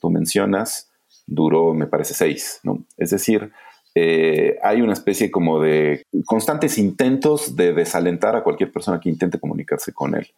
tú 0.00 0.10
mencionas, 0.10 0.90
duró, 1.26 1.74
me 1.74 1.86
parece, 1.86 2.14
seis, 2.14 2.60
¿no? 2.64 2.84
Es 2.96 3.10
decir, 3.10 3.52
eh, 4.00 4.58
hay 4.62 4.80
una 4.80 4.92
especie 4.92 5.28
como 5.28 5.60
de 5.60 6.04
constantes 6.24 6.78
intentos 6.78 7.56
de 7.56 7.72
desalentar 7.72 8.36
a 8.36 8.44
cualquier 8.44 8.70
persona 8.70 9.00
que 9.00 9.08
intente 9.08 9.40
comunicarse 9.40 9.92
con 9.92 10.14
él. 10.14 10.28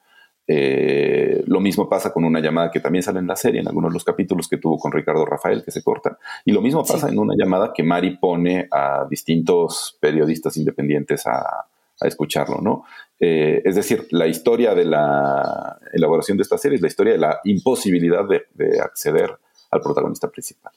Eh, 0.46 1.44
lo 1.46 1.60
mismo 1.60 1.86
pasa 1.86 2.10
con 2.10 2.24
una 2.24 2.40
llamada 2.40 2.70
que 2.70 2.80
también 2.80 3.02
sale 3.02 3.18
en 3.18 3.26
la 3.26 3.36
serie, 3.36 3.60
en 3.60 3.68
algunos 3.68 3.90
de 3.90 3.94
los 3.94 4.04
capítulos 4.04 4.48
que 4.48 4.56
tuvo 4.56 4.78
con 4.78 4.92
Ricardo 4.92 5.26
Rafael, 5.26 5.62
que 5.62 5.70
se 5.70 5.82
corta. 5.82 6.18
Y 6.46 6.52
lo 6.52 6.62
mismo 6.62 6.84
pasa 6.84 7.10
en 7.10 7.18
una 7.18 7.34
llamada 7.36 7.72
que 7.74 7.82
Mari 7.82 8.16
pone 8.16 8.66
a 8.70 9.06
distintos 9.10 9.98
periodistas 10.00 10.56
independientes 10.56 11.26
a, 11.26 11.66
escucharlo, 12.02 12.62
¿no? 12.62 12.84
Eh, 13.20 13.60
es 13.62 13.74
decir, 13.74 14.06
la 14.10 14.26
historia 14.26 14.74
de 14.74 14.86
la 14.86 15.78
elaboración 15.92 16.38
de 16.38 16.44
esta 16.44 16.56
serie 16.56 16.76
es 16.76 16.80
la 16.80 16.88
historia 16.88 17.12
de 17.12 17.18
la 17.18 17.40
imposibilidad 17.44 18.24
de 18.26 18.80
acceder 18.80 19.36
al 19.70 19.80
protagonista 19.80 20.28
principal. 20.28 20.72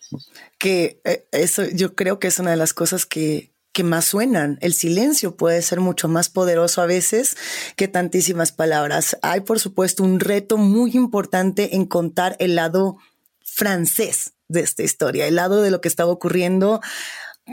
Que 0.58 1.02
eh, 1.04 1.28
eso 1.32 1.64
yo 1.74 1.96
creo 1.96 2.20
que 2.20 2.28
es 2.28 2.40
una 2.40 2.52
de 2.52 2.58
las 2.58 2.74
cosas 2.74 3.06
que, 3.06 3.52
que 3.72 3.84
más 3.84 4.06
suenan. 4.06 4.58
El 4.62 4.74
silencio 4.74 5.36
puede 5.36 5.62
ser 5.62 5.80
mucho 5.80 6.08
más 6.08 6.30
poderoso 6.30 6.82
a 6.82 6.86
veces 6.86 7.36
que 7.76 7.88
tantísimas 7.88 8.52
palabras. 8.52 9.18
Hay, 9.22 9.42
por 9.42 9.60
supuesto, 9.60 10.04
un 10.04 10.20
reto 10.20 10.58
muy 10.58 10.92
importante 10.92 11.76
en 11.76 11.86
contar 11.86 12.36
el 12.40 12.56
lado 12.56 12.98
francés 13.44 14.34
de 14.48 14.62
esta 14.62 14.84
historia, 14.84 15.28
el 15.28 15.36
lado 15.36 15.62
de 15.62 15.72
lo 15.72 15.82
que 15.82 15.88
estaba 15.88 16.12
ocurriendo 16.12 16.82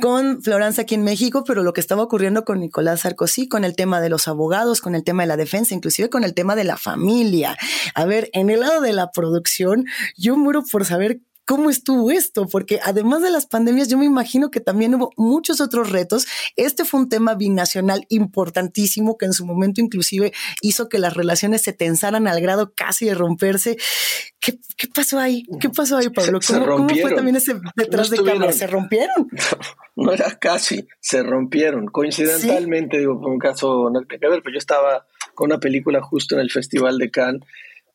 con 0.01 0.41
Florence 0.43 0.81
aquí 0.81 0.95
en 0.95 1.03
México, 1.03 1.43
pero 1.45 1.65
lo 1.65 1.73
que 1.73 1.81
estaba 1.81 2.03
ocurriendo 2.03 2.45
con 2.45 2.61
Nicolás 2.61 3.01
Sarkozy, 3.01 3.49
con 3.49 3.65
el 3.65 3.75
tema 3.75 4.01
de 4.01 4.09
los 4.09 4.29
abogados, 4.29 4.81
con 4.81 4.95
el 4.95 5.03
tema 5.03 5.25
de 5.25 5.29
la 5.29 5.37
defensa, 5.37 5.75
inclusive 5.75 6.09
con 6.09 6.23
el 6.23 6.33
tema 6.33 6.55
de 6.55 6.65
la 6.65 6.77
familia. 6.77 7.57
A 7.95 8.05
ver, 8.05 8.31
en 8.33 8.51
el 8.51 8.61
lado 8.61 8.81
de 8.81 8.93
la 8.93 9.11
producción, 9.11 9.87
yo 10.17 10.37
muero 10.37 10.63
por 10.71 10.85
saber 10.85 11.21
cómo 11.51 11.69
estuvo 11.69 12.13
esto, 12.13 12.47
porque 12.47 12.79
además 12.81 13.23
de 13.23 13.31
las 13.33 13.47
pandemias, 13.47 13.89
yo 13.89 13.99
me 13.99 14.05
imagino 14.05 14.53
que 14.53 14.61
también 14.61 14.95
hubo 14.95 15.11
muchos 15.17 15.61
otros 15.61 15.91
retos. 15.91 16.29
Este 16.55 16.85
fue 16.85 17.01
un 17.01 17.09
tema 17.09 17.35
binacional 17.35 18.07
importantísimo 18.09 19.19
que 19.19 19.27
en 19.27 19.33
su 19.33 19.45
momento 19.45 19.81
inclusive 19.81 20.33
hizo 20.63 20.89
que 20.89 21.01
las 21.01 21.15
relaciones 21.15 21.63
se 21.63 21.73
tensaran 21.73 22.29
al 22.29 22.41
grado 22.41 22.73
casi 22.73 23.07
de 23.07 23.15
romperse. 23.15 23.77
¿Qué, 24.39 24.61
pasó 24.95 25.19
ahí? 25.19 25.43
¿Qué 25.61 25.71
pasó 25.71 25.97
ahí, 25.97 26.09
Pablo? 26.11 26.39
¿Cómo, 26.47 26.89
fue 26.89 27.17
también 27.17 27.35
ese 27.35 27.55
detrás 27.75 28.11
de 28.11 28.23
cámara? 28.23 28.53
¿Se 28.53 28.69
rompieron? 28.69 29.29
No, 29.97 30.13
era 30.13 30.39
casi, 30.39 30.87
se 31.01 31.23
rompieron. 31.23 31.87
Coincidentalmente, 31.89 32.97
digo, 32.97 33.21
fue 33.21 33.33
un 33.33 33.39
caso 33.39 33.91
no 33.91 34.01
que 34.07 34.17
ver, 34.17 34.41
pero 34.43 34.55
yo 34.55 34.59
estaba 34.59 35.05
con 35.35 35.51
una 35.51 35.59
película 35.59 36.01
justo 36.01 36.37
en 36.37 36.41
el 36.41 36.51
Festival 36.51 36.97
de 36.97 37.11
Cannes 37.11 37.43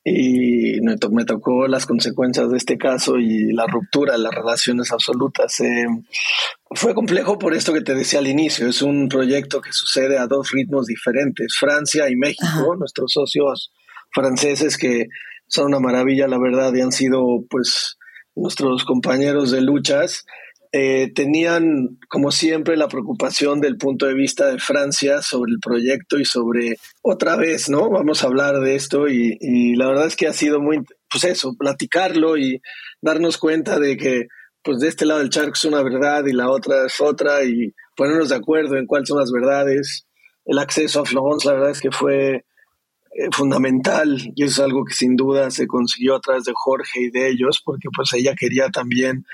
y 0.07 0.79
me, 0.81 1.25
tocó 1.25 1.67
las 1.67 1.87
consecuencias 1.87 2.51
de 2.51 2.57
este 2.57 2.77
caso 2.77 3.17
y 3.17 3.51
la 3.51 3.65
ruptura 3.65 4.13
de 4.13 4.19
las 4.19 4.35
relaciones 4.35 4.91
absolutas. 4.91 5.59
Eh, 5.61 5.87
fue 6.69 6.93
complejo 6.93 7.39
por 7.39 7.55
esto 7.55 7.73
que 7.73 7.81
te 7.81 7.95
decía 7.95 8.19
al 8.19 8.27
inicio, 8.27 8.67
es 8.67 8.83
un 8.83 9.09
proyecto 9.09 9.61
que 9.61 9.73
sucede 9.73 10.19
a 10.19 10.27
dos 10.27 10.51
ritmos 10.51 10.85
diferentes, 10.85 11.57
Francia 11.57 12.07
y 12.07 12.15
México, 12.15 12.75
nuestros 12.77 13.13
socios 13.13 13.71
franceses 14.11 14.77
que 14.77 15.07
son 15.47 15.67
una 15.67 15.79
maravilla, 15.79 16.27
la 16.27 16.37
verdad, 16.37 16.71
y 16.75 16.81
han 16.81 16.91
sido 16.91 17.43
pues 17.49 17.97
nuestros 18.35 18.85
compañeros 18.85 19.49
de 19.49 19.61
luchas 19.61 20.25
eh, 20.77 21.09
tenían, 21.15 21.99
como 22.09 22.31
siempre, 22.31 22.75
la 22.75 22.89
preocupación 22.89 23.61
del 23.61 23.77
punto 23.77 24.07
de 24.07 24.13
vista 24.13 24.47
de 24.47 24.59
Francia 24.59 25.21
sobre 25.21 25.53
el 25.53 25.59
proyecto 25.61 26.19
y 26.19 26.25
sobre, 26.25 26.75
otra 27.01 27.37
vez, 27.37 27.69
¿no? 27.69 27.89
Vamos 27.89 28.21
a 28.21 28.27
hablar 28.27 28.59
de 28.59 28.75
esto 28.75 29.07
y, 29.07 29.73
la 29.77 29.87
verdad 29.87 30.07
es 30.07 30.17
que 30.17 30.27
ha 30.27 30.33
sido 30.33 30.59
muy, 30.59 30.83
pues 31.09 31.23
eso, 31.23 31.55
platicarlo 31.57 32.35
y 32.35 32.61
darnos 32.99 33.37
cuenta 33.37 33.79
de 33.79 33.95
que, 33.95 34.27
pues 34.61 34.79
de 34.79 34.89
este 34.89 35.05
lado 35.05 35.21
del 35.21 35.29
charco 35.29 35.53
es 35.53 35.63
una 35.63 35.81
verdad 35.81 36.25
y 36.25 36.33
la 36.33 36.49
otra 36.49 36.85
es 36.87 36.99
otra 36.99 37.45
y 37.45 37.73
ponernos 37.95 38.27
de 38.27 38.35
acuerdo 38.35 38.75
en 38.75 38.85
cuáles 38.85 39.07
son 39.07 39.19
las 39.19 39.31
verdades. 39.31 40.05
El 40.43 40.59
acceso 40.59 40.99
a 40.99 41.05
Florence, 41.05 41.47
la 41.47 41.53
verdad 41.53 41.71
es 41.71 41.79
que 41.79 41.91
fue 41.91 42.33
eh, 42.35 43.29
fundamental 43.31 44.17
y 44.35 44.43
eso 44.43 44.61
es 44.61 44.67
algo 44.67 44.83
que 44.83 44.93
sin 44.93 45.15
duda 45.15 45.49
se 45.51 45.67
consiguió 45.67 46.17
a 46.17 46.19
través 46.19 46.43
de 46.43 46.51
Jorge 46.53 47.03
y 47.03 47.11
de 47.11 47.29
ellos, 47.29 47.61
porque 47.63 47.87
pues 47.95 48.11
ella 48.11 48.35
quería 48.37 48.67
también 48.71 49.25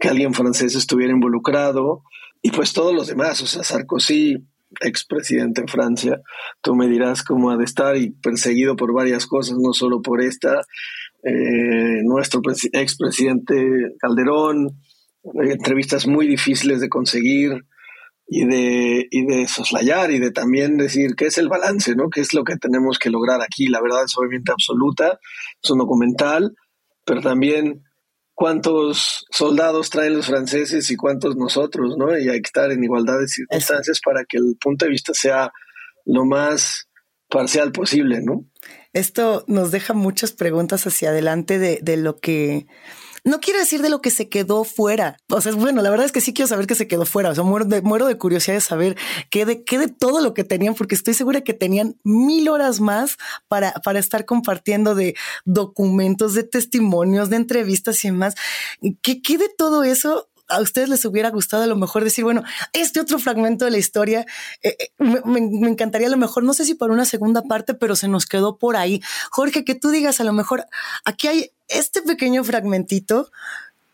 que 0.00 0.08
alguien 0.08 0.34
francés 0.34 0.74
estuviera 0.74 1.12
involucrado 1.12 2.02
y 2.42 2.50
pues 2.50 2.72
todos 2.72 2.94
los 2.94 3.06
demás, 3.06 3.40
o 3.42 3.46
sea, 3.46 3.62
Sarkozy, 3.62 4.36
expresidente 4.80 5.60
en 5.60 5.68
Francia, 5.68 6.20
tú 6.62 6.74
me 6.74 6.88
dirás 6.88 7.22
cómo 7.22 7.50
ha 7.50 7.56
de 7.56 7.64
estar 7.64 7.96
y 7.96 8.10
perseguido 8.10 8.76
por 8.76 8.94
varias 8.94 9.26
cosas, 9.26 9.58
no 9.58 9.72
solo 9.72 10.00
por 10.00 10.22
esta, 10.22 10.62
eh, 11.22 12.00
nuestro 12.04 12.40
expresidente 12.72 13.94
Calderón, 13.98 14.80
entrevistas 15.34 16.06
muy 16.06 16.26
difíciles 16.26 16.80
de 16.80 16.88
conseguir 16.88 17.66
y 18.26 18.46
de, 18.46 19.06
y 19.10 19.26
de 19.26 19.48
soslayar 19.48 20.12
y 20.12 20.18
de 20.18 20.30
también 20.30 20.78
decir 20.78 21.14
qué 21.16 21.26
es 21.26 21.36
el 21.36 21.48
balance, 21.48 21.94
¿no? 21.94 22.08
¿Qué 22.08 22.20
es 22.20 22.32
lo 22.32 22.44
que 22.44 22.56
tenemos 22.56 22.98
que 22.98 23.10
lograr 23.10 23.42
aquí? 23.42 23.66
La 23.66 23.82
verdad 23.82 24.04
es 24.04 24.16
obviamente 24.16 24.52
absoluta, 24.52 25.18
es 25.62 25.70
un 25.70 25.78
documental, 25.78 26.54
pero 27.04 27.20
también 27.20 27.82
cuántos 28.40 29.26
soldados 29.30 29.90
traen 29.90 30.16
los 30.16 30.28
franceses 30.28 30.90
y 30.90 30.96
cuántos 30.96 31.36
nosotros, 31.36 31.98
¿no? 31.98 32.18
Y 32.18 32.30
hay 32.30 32.40
que 32.40 32.46
estar 32.46 32.72
en 32.72 32.82
igualdad 32.82 33.20
de 33.20 33.28
circunstancias 33.28 34.00
para 34.02 34.24
que 34.24 34.38
el 34.38 34.56
punto 34.58 34.86
de 34.86 34.92
vista 34.92 35.12
sea 35.12 35.52
lo 36.06 36.24
más 36.24 36.88
parcial 37.28 37.70
posible, 37.70 38.22
¿no? 38.22 38.46
Esto 38.94 39.44
nos 39.46 39.72
deja 39.72 39.92
muchas 39.92 40.32
preguntas 40.32 40.86
hacia 40.86 41.10
adelante 41.10 41.58
de, 41.58 41.80
de 41.82 41.98
lo 41.98 42.18
que 42.18 42.66
no 43.24 43.40
quiero 43.40 43.58
decir 43.58 43.82
de 43.82 43.88
lo 43.88 44.00
que 44.00 44.10
se 44.10 44.28
quedó 44.28 44.64
fuera. 44.64 45.16
O 45.28 45.40
sea, 45.40 45.52
bueno, 45.52 45.82
la 45.82 45.90
verdad 45.90 46.06
es 46.06 46.12
que 46.12 46.20
sí 46.20 46.32
quiero 46.32 46.48
saber 46.48 46.66
que 46.66 46.74
se 46.74 46.88
quedó 46.88 47.04
fuera. 47.04 47.30
O 47.30 47.34
sea, 47.34 47.44
muero 47.44 47.64
de, 47.66 47.82
muero 47.82 48.06
de 48.06 48.18
curiosidad 48.18 48.56
de 48.56 48.60
saber 48.60 48.96
qué 49.30 49.44
de, 49.44 49.64
qué 49.64 49.78
de 49.78 49.88
todo 49.88 50.20
lo 50.20 50.34
que 50.34 50.44
tenían, 50.44 50.74
porque 50.74 50.94
estoy 50.94 51.14
segura 51.14 51.40
que 51.42 51.54
tenían 51.54 51.96
mil 52.04 52.48
horas 52.48 52.80
más 52.80 53.16
para, 53.48 53.72
para 53.72 53.98
estar 53.98 54.24
compartiendo 54.24 54.94
de 54.94 55.14
documentos, 55.44 56.34
de 56.34 56.44
testimonios, 56.44 57.30
de 57.30 57.36
entrevistas 57.36 58.04
y 58.04 58.08
demás. 58.08 58.34
¿Qué, 59.02 59.22
qué 59.22 59.38
de 59.38 59.48
todo 59.48 59.84
eso 59.84 60.30
a 60.50 60.60
ustedes 60.60 60.88
les 60.88 61.04
hubiera 61.04 61.30
gustado 61.30 61.62
a 61.62 61.66
lo 61.66 61.76
mejor 61.76 62.04
decir, 62.04 62.24
bueno, 62.24 62.42
este 62.72 63.00
otro 63.00 63.18
fragmento 63.18 63.64
de 63.64 63.70
la 63.70 63.78
historia, 63.78 64.26
eh, 64.62 64.76
eh, 64.78 64.90
me, 64.98 65.38
encantaría 65.68 66.08
a 66.08 66.10
lo 66.10 66.16
mejor, 66.16 66.42
no 66.42 66.52
sé 66.52 66.64
si 66.64 66.74
para 66.74 66.92
una 66.92 67.04
segunda 67.04 67.42
parte, 67.42 67.74
pero 67.74 67.96
se 67.96 68.08
nos 68.08 68.26
quedó 68.26 68.58
por 68.58 68.76
ahí. 68.76 69.00
Jorge, 69.30 69.64
que 69.64 69.74
tú 69.74 69.90
digas 69.90 70.20
a 70.20 70.24
lo 70.24 70.32
mejor, 70.32 70.66
aquí 71.04 71.28
hay 71.28 71.50
este 71.70 72.02
pequeño 72.02 72.44
fragmentito 72.44 73.30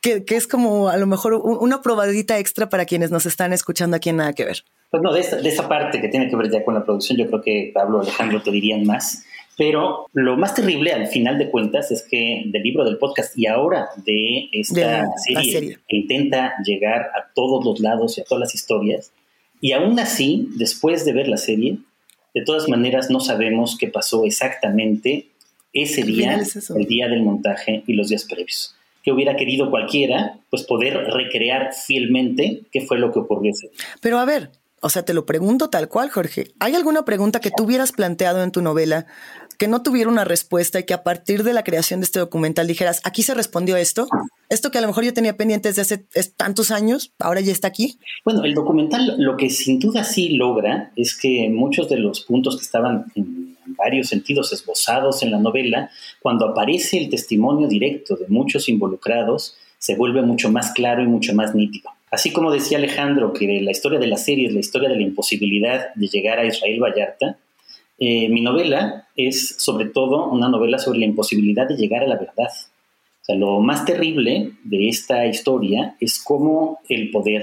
que, 0.00 0.36
es 0.36 0.46
como 0.46 0.88
a 0.88 0.96
lo 0.96 1.06
mejor 1.06 1.34
una 1.34 1.82
probadita 1.82 2.38
extra 2.38 2.68
para 2.68 2.84
quienes 2.84 3.10
nos 3.10 3.26
están 3.26 3.52
escuchando 3.52 3.96
aquí 3.96 4.10
en 4.10 4.18
Nada 4.18 4.32
que 4.34 4.44
Ver. 4.44 4.62
Pues 4.90 5.02
no, 5.02 5.12
de 5.12 5.20
esa, 5.20 5.36
de 5.36 5.48
esa 5.48 5.68
parte 5.68 6.00
que 6.00 6.08
tiene 6.08 6.28
que 6.28 6.36
ver 6.36 6.50
ya 6.50 6.64
con 6.64 6.74
la 6.74 6.84
producción, 6.84 7.18
yo 7.18 7.26
creo 7.26 7.42
que 7.42 7.72
Pablo 7.74 8.00
Alejandro 8.00 8.40
te 8.40 8.52
dirían 8.52 8.84
más. 8.84 9.24
Pero 9.58 10.06
lo 10.12 10.36
más 10.36 10.54
terrible 10.54 10.92
al 10.92 11.08
final 11.08 11.38
de 11.38 11.50
cuentas 11.50 11.90
es 11.90 12.02
que 12.02 12.42
del 12.46 12.62
libro 12.62 12.84
del 12.84 12.98
podcast 12.98 13.36
y 13.36 13.46
ahora 13.46 13.88
de 14.04 14.48
esta 14.52 15.08
serie, 15.24 15.78
que 15.88 15.96
intenta 15.96 16.54
llegar 16.62 17.10
a 17.14 17.32
todos 17.34 17.64
los 17.64 17.80
lados 17.80 18.16
y 18.16 18.20
a 18.20 18.24
todas 18.24 18.40
las 18.40 18.54
historias, 18.54 19.12
y 19.60 19.72
aún 19.72 19.98
así, 19.98 20.50
después 20.56 21.04
de 21.06 21.14
ver 21.14 21.28
la 21.28 21.38
serie, 21.38 21.78
de 22.34 22.44
todas 22.44 22.68
maneras 22.68 23.10
no 23.10 23.18
sabemos 23.18 23.78
qué 23.78 23.88
pasó 23.88 24.24
exactamente 24.24 25.28
ese 25.82 26.02
día, 26.02 26.40
el 26.76 26.86
día 26.86 27.08
del 27.08 27.22
montaje 27.22 27.82
y 27.86 27.94
los 27.94 28.08
días 28.08 28.24
previos. 28.24 28.74
Que 29.02 29.12
hubiera 29.12 29.36
querido 29.36 29.70
cualquiera, 29.70 30.38
pues 30.50 30.64
poder 30.64 30.94
recrear 31.12 31.72
fielmente 31.72 32.62
qué 32.72 32.80
fue 32.80 32.98
lo 32.98 33.12
que 33.12 33.20
ocurrió 33.20 33.52
ese 33.52 33.68
día. 33.68 33.78
Pero 34.00 34.18
a 34.18 34.24
ver, 34.24 34.50
o 34.80 34.88
sea, 34.88 35.04
te 35.04 35.14
lo 35.14 35.26
pregunto 35.26 35.70
tal 35.70 35.88
cual, 35.88 36.10
Jorge. 36.10 36.52
¿Hay 36.58 36.74
alguna 36.74 37.04
pregunta 37.04 37.40
que 37.40 37.50
tú 37.50 37.64
hubieras 37.64 37.92
planteado 37.92 38.42
en 38.42 38.52
tu 38.52 38.62
novela 38.62 39.06
que 39.58 39.68
no 39.68 39.82
tuviera 39.82 40.10
una 40.10 40.24
respuesta 40.24 40.78
y 40.78 40.84
que 40.84 40.92
a 40.92 41.02
partir 41.02 41.42
de 41.42 41.54
la 41.54 41.64
creación 41.64 42.00
de 42.00 42.04
este 42.04 42.18
documental 42.18 42.66
dijeras, 42.66 43.00
aquí 43.04 43.22
se 43.22 43.34
respondió 43.34 43.76
esto? 43.76 44.06
Esto 44.48 44.70
que 44.70 44.78
a 44.78 44.80
lo 44.80 44.86
mejor 44.86 45.04
yo 45.04 45.14
tenía 45.14 45.36
pendiente 45.36 45.68
desde 45.68 45.82
hace 45.82 46.06
tantos 46.36 46.70
años, 46.70 47.12
ahora 47.18 47.40
ya 47.40 47.52
está 47.52 47.68
aquí. 47.68 47.98
Bueno, 48.24 48.44
el 48.44 48.54
documental 48.54 49.14
lo 49.18 49.36
que 49.36 49.50
sin 49.50 49.78
duda 49.78 50.04
sí 50.04 50.30
logra 50.30 50.92
es 50.94 51.16
que 51.16 51.48
muchos 51.48 51.88
de 51.88 51.96
los 51.96 52.20
puntos 52.20 52.56
que 52.56 52.62
estaban 52.62 53.06
en 53.14 53.45
varios 53.66 54.08
sentidos 54.08 54.52
esbozados 54.52 55.22
en 55.22 55.30
la 55.30 55.38
novela, 55.38 55.90
cuando 56.20 56.46
aparece 56.46 56.98
el 56.98 57.08
testimonio 57.08 57.68
directo 57.68 58.16
de 58.16 58.26
muchos 58.28 58.68
involucrados, 58.68 59.56
se 59.78 59.96
vuelve 59.96 60.22
mucho 60.22 60.50
más 60.50 60.72
claro 60.72 61.02
y 61.02 61.06
mucho 61.06 61.34
más 61.34 61.54
nítido. 61.54 61.90
Así 62.10 62.32
como 62.32 62.52
decía 62.52 62.78
Alejandro 62.78 63.32
que 63.32 63.60
la 63.60 63.72
historia 63.72 63.98
de 63.98 64.06
la 64.06 64.16
serie 64.16 64.48
es 64.48 64.54
la 64.54 64.60
historia 64.60 64.88
de 64.88 64.96
la 64.96 65.02
imposibilidad 65.02 65.94
de 65.94 66.06
llegar 66.06 66.38
a 66.38 66.46
Israel 66.46 66.80
Vallarta, 66.80 67.38
eh, 67.98 68.28
mi 68.28 68.42
novela 68.42 69.08
es 69.16 69.56
sobre 69.58 69.86
todo 69.86 70.28
una 70.28 70.48
novela 70.48 70.78
sobre 70.78 70.98
la 70.98 71.06
imposibilidad 71.06 71.66
de 71.66 71.76
llegar 71.76 72.02
a 72.02 72.06
la 72.06 72.16
verdad. 72.16 72.48
O 72.48 73.24
sea, 73.26 73.36
lo 73.36 73.58
más 73.60 73.84
terrible 73.84 74.52
de 74.62 74.88
esta 74.88 75.26
historia 75.26 75.96
es 75.98 76.22
cómo 76.22 76.78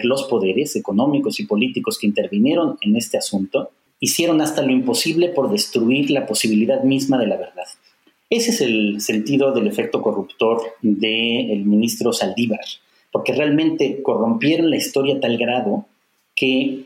los 0.04 0.24
poderes 0.24 0.76
económicos 0.76 1.40
y 1.40 1.46
políticos 1.46 1.98
que 2.00 2.08
intervinieron 2.08 2.78
en 2.82 2.96
este 2.96 3.18
asunto, 3.18 3.72
hicieron 4.04 4.42
hasta 4.42 4.62
lo 4.62 4.72
imposible 4.72 5.30
por 5.30 5.50
destruir 5.50 6.12
la 6.12 6.26
posibilidad 6.26 6.84
misma 6.84 7.18
de 7.18 7.28
la 7.28 7.38
verdad. 7.38 7.68
Ese 8.30 8.52
es 8.52 8.62
el 8.62 9.00
sentido 9.00 9.54
del 9.54 9.68
efecto 9.68 10.02
corruptor 10.02 10.62
del 10.82 11.64
ministro 11.66 12.12
Saldívar 12.12 12.66
porque 13.14 13.32
realmente 13.32 14.02
corrompieron 14.02 14.72
la 14.72 14.76
historia 14.76 15.16
a 15.16 15.20
tal 15.22 15.38
grado 15.38 15.86
que 16.36 16.86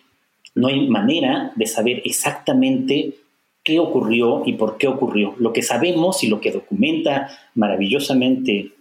no 0.53 0.67
hay 0.67 0.87
manera 0.89 1.53
de 1.55 1.65
saber 1.65 2.01
exactamente 2.03 3.15
qué 3.63 3.79
ocurrió 3.79 4.43
y 4.45 4.53
por 4.53 4.77
qué 4.77 4.87
ocurrió. 4.87 5.35
Lo 5.39 5.53
que 5.53 5.61
sabemos 5.61 6.23
y 6.23 6.27
lo 6.27 6.41
que 6.41 6.51
documenta 6.51 7.29
maravillosamente 7.55 8.73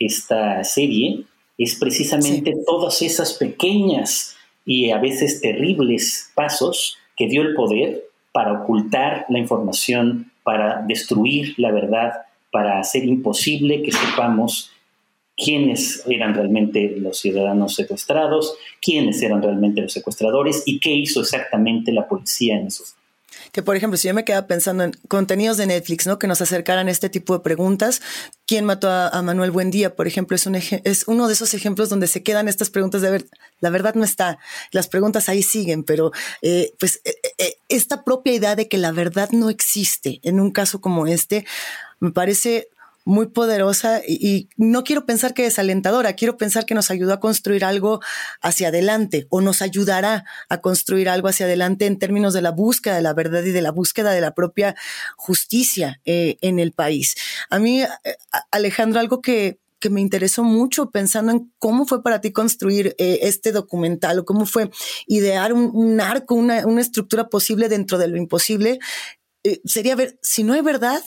esta 0.00 0.64
serie 0.64 1.24
es 1.56 1.76
precisamente 1.76 2.52
todas 2.66 3.00
esas 3.00 3.34
pequeñas 3.34 4.36
y 4.66 4.90
a 4.90 4.98
veces 4.98 5.40
terribles 5.40 6.32
pasos 6.34 6.98
que 7.18 7.26
dio 7.26 7.42
el 7.42 7.54
poder 7.54 8.04
para 8.32 8.52
ocultar 8.52 9.26
la 9.28 9.40
información, 9.40 10.30
para 10.44 10.82
destruir 10.86 11.54
la 11.58 11.72
verdad, 11.72 12.12
para 12.52 12.78
hacer 12.78 13.04
imposible 13.04 13.82
que 13.82 13.92
sepamos 13.92 14.70
quiénes 15.36 16.04
eran 16.08 16.34
realmente 16.34 16.96
los 16.98 17.18
ciudadanos 17.18 17.74
secuestrados, 17.74 18.56
quiénes 18.80 19.20
eran 19.22 19.42
realmente 19.42 19.82
los 19.82 19.92
secuestradores 19.92 20.62
y 20.66 20.80
qué 20.80 20.90
hizo 20.90 21.20
exactamente 21.20 21.92
la 21.92 22.06
policía 22.08 22.56
en 22.56 22.68
esos 22.68 22.97
que 23.52 23.62
por 23.62 23.76
ejemplo, 23.76 23.96
si 23.96 24.08
yo 24.08 24.14
me 24.14 24.24
quedaba 24.24 24.46
pensando 24.46 24.84
en 24.84 24.92
contenidos 25.08 25.56
de 25.56 25.66
Netflix, 25.66 26.06
¿no? 26.06 26.18
Que 26.18 26.26
nos 26.26 26.40
acercaran 26.40 26.88
a 26.88 26.90
este 26.90 27.08
tipo 27.08 27.34
de 27.34 27.40
preguntas. 27.40 28.00
¿Quién 28.46 28.64
mató 28.64 28.90
a, 28.90 29.22
Manuel 29.22 29.50
Buendía? 29.50 29.94
Por 29.94 30.06
ejemplo, 30.06 30.34
es, 30.34 30.46
un 30.46 30.56
es 30.56 31.04
uno 31.06 31.26
de 31.26 31.34
esos 31.34 31.54
ejemplos 31.54 31.88
donde 31.88 32.06
se 32.06 32.22
quedan 32.22 32.48
estas 32.48 32.70
preguntas 32.70 33.02
de 33.02 33.10
ver, 33.10 33.26
la 33.60 33.70
verdad 33.70 33.94
no 33.94 34.04
está, 34.04 34.38
las 34.72 34.88
preguntas 34.88 35.28
ahí 35.28 35.42
siguen, 35.42 35.84
pero 35.84 36.12
eh, 36.42 36.72
pues 36.78 37.00
eh, 37.04 37.14
eh, 37.38 37.56
esta 37.68 38.04
propia 38.04 38.34
idea 38.34 38.56
de 38.56 38.68
que 38.68 38.78
la 38.78 38.92
verdad 38.92 39.30
no 39.32 39.50
existe 39.50 40.20
en 40.22 40.40
un 40.40 40.50
caso 40.50 40.80
como 40.80 41.06
este, 41.06 41.44
me 42.00 42.10
parece 42.10 42.68
muy 43.08 43.28
poderosa 43.28 44.02
y, 44.06 44.50
no 44.58 44.84
quiero 44.84 45.06
pensar 45.06 45.32
que 45.32 45.46
es 45.46 45.58
alentadora, 45.58 46.12
quiero 46.12 46.36
pensar 46.36 46.66
que 46.66 46.74
nos 46.74 46.90
ayudó 46.90 47.14
a 47.14 47.20
construir 47.20 47.64
algo 47.64 48.00
hacia 48.42 48.68
adelante 48.68 49.26
o 49.30 49.40
nos 49.40 49.62
ayudará 49.62 50.26
a 50.50 50.60
construir 50.60 51.08
algo 51.08 51.28
hacia 51.28 51.46
adelante 51.46 51.86
en 51.86 51.98
términos 51.98 52.34
de 52.34 52.42
la 52.42 52.50
búsqueda 52.50 52.96
de 52.96 53.02
la 53.02 53.14
verdad 53.14 53.42
y 53.44 53.50
de 53.50 53.62
la 53.62 53.70
búsqueda 53.70 54.10
de 54.10 54.20
la 54.20 54.34
propia 54.34 54.76
justicia 55.16 56.02
eh, 56.04 56.36
en 56.42 56.58
el 56.58 56.72
país. 56.72 57.14
A 57.48 57.58
mí, 57.58 57.80
eh, 57.80 57.88
Alejandro, 58.50 59.00
algo 59.00 59.22
que, 59.22 59.58
me 59.88 60.00
interesó 60.00 60.42
mucho 60.42 60.90
pensando 60.90 61.32
en 61.32 61.52
cómo 61.58 61.86
fue 61.86 62.02
para 62.02 62.20
ti 62.20 62.32
construir 62.32 62.94
eh, 62.98 63.20
este 63.22 63.52
documental 63.52 64.18
o 64.18 64.24
cómo 64.24 64.44
fue 64.44 64.70
idear 65.06 65.54
un, 65.54 66.00
arco, 66.00 66.34
una, 66.34 66.60
estructura 66.78 67.28
posible 67.28 67.70
dentro 67.70 67.96
de 67.96 68.08
lo 68.08 68.18
imposible, 68.18 68.80
sería 69.64 69.94
ver 69.94 70.18
si 70.20 70.42
no 70.42 70.52
hay 70.52 70.62
verdad, 70.62 71.00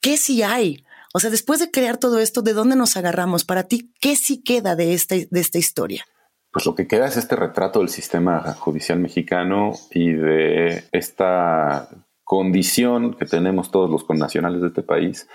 ¿qué 0.00 0.16
sí 0.16 0.42
hay? 0.42 0.85
O 1.16 1.18
sea, 1.18 1.30
después 1.30 1.60
de 1.60 1.70
crear 1.70 1.96
todo 1.96 2.18
esto, 2.18 2.42
¿de 2.42 2.52
dónde 2.52 2.76
nos 2.76 2.98
agarramos? 2.98 3.46
Para 3.46 3.62
ti, 3.62 3.90
¿qué 4.02 4.16
sí 4.16 4.42
queda 4.42 4.76
de 4.76 4.92
esta, 4.92 5.14
de 5.14 5.40
esta 5.40 5.56
historia? 5.56 6.04
Pues 6.52 6.66
lo 6.66 6.74
que 6.74 6.86
queda 6.86 7.06
es 7.06 7.16
este 7.16 7.36
retrato 7.36 7.78
del 7.78 7.88
sistema 7.88 8.52
judicial 8.52 8.98
mexicano 8.98 9.72
y 9.92 10.12
de 10.12 10.84
esta 10.92 11.88
condición 12.22 13.14
que 13.14 13.24
tenemos 13.24 13.70
todos 13.70 13.88
los 13.88 14.04
connacionales 14.04 14.60
de 14.60 14.66
este 14.66 14.82
país 14.82 15.26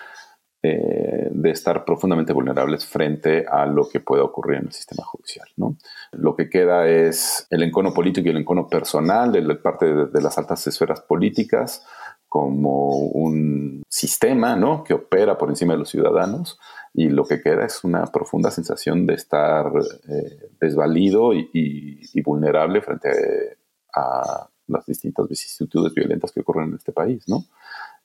eh, 0.61 1.29
de 1.31 1.49
estar 1.49 1.83
profundamente 1.83 2.31
vulnerables 2.31 2.85
frente 2.85 3.47
a 3.49 3.65
lo 3.65 3.89
que 3.89 4.01
pueda 4.01 4.23
ocurrir 4.23 4.59
en 4.59 4.67
el 4.67 4.73
sistema 4.73 5.03
judicial. 5.03 5.47
¿no? 5.57 5.77
Lo 6.11 6.35
que 6.35 6.47
queda 6.47 6.87
es 6.87 7.47
el 7.49 7.63
encono 7.63 7.91
político 7.91 8.27
y 8.27 8.29
el 8.31 8.37
encono 8.37 8.69
personal 8.69 9.31
de 9.31 9.55
parte 9.55 9.87
de 9.87 10.21
las 10.21 10.37
altas 10.37 10.67
esferas 10.67 11.01
políticas, 11.01 11.83
como 12.31 12.95
un 12.95 13.83
sistema 13.89 14.55
¿no? 14.55 14.85
que 14.85 14.93
opera 14.93 15.37
por 15.37 15.49
encima 15.49 15.73
de 15.73 15.79
los 15.79 15.89
ciudadanos 15.89 16.57
y 16.93 17.09
lo 17.09 17.25
que 17.25 17.41
queda 17.41 17.65
es 17.65 17.83
una 17.83 18.05
profunda 18.05 18.49
sensación 18.51 19.05
de 19.05 19.15
estar 19.15 19.69
eh, 20.07 20.49
desvalido 20.57 21.33
y, 21.33 22.21
vulnerable 22.23 22.81
frente 22.81 23.09
a 23.93 24.47
las 24.67 24.85
distintas 24.85 25.27
vicisitudes 25.27 25.93
violentas 25.93 26.31
que 26.31 26.39
ocurren 26.39 26.69
en 26.69 26.75
este 26.75 26.93
país. 26.93 27.27
¿no? 27.27 27.43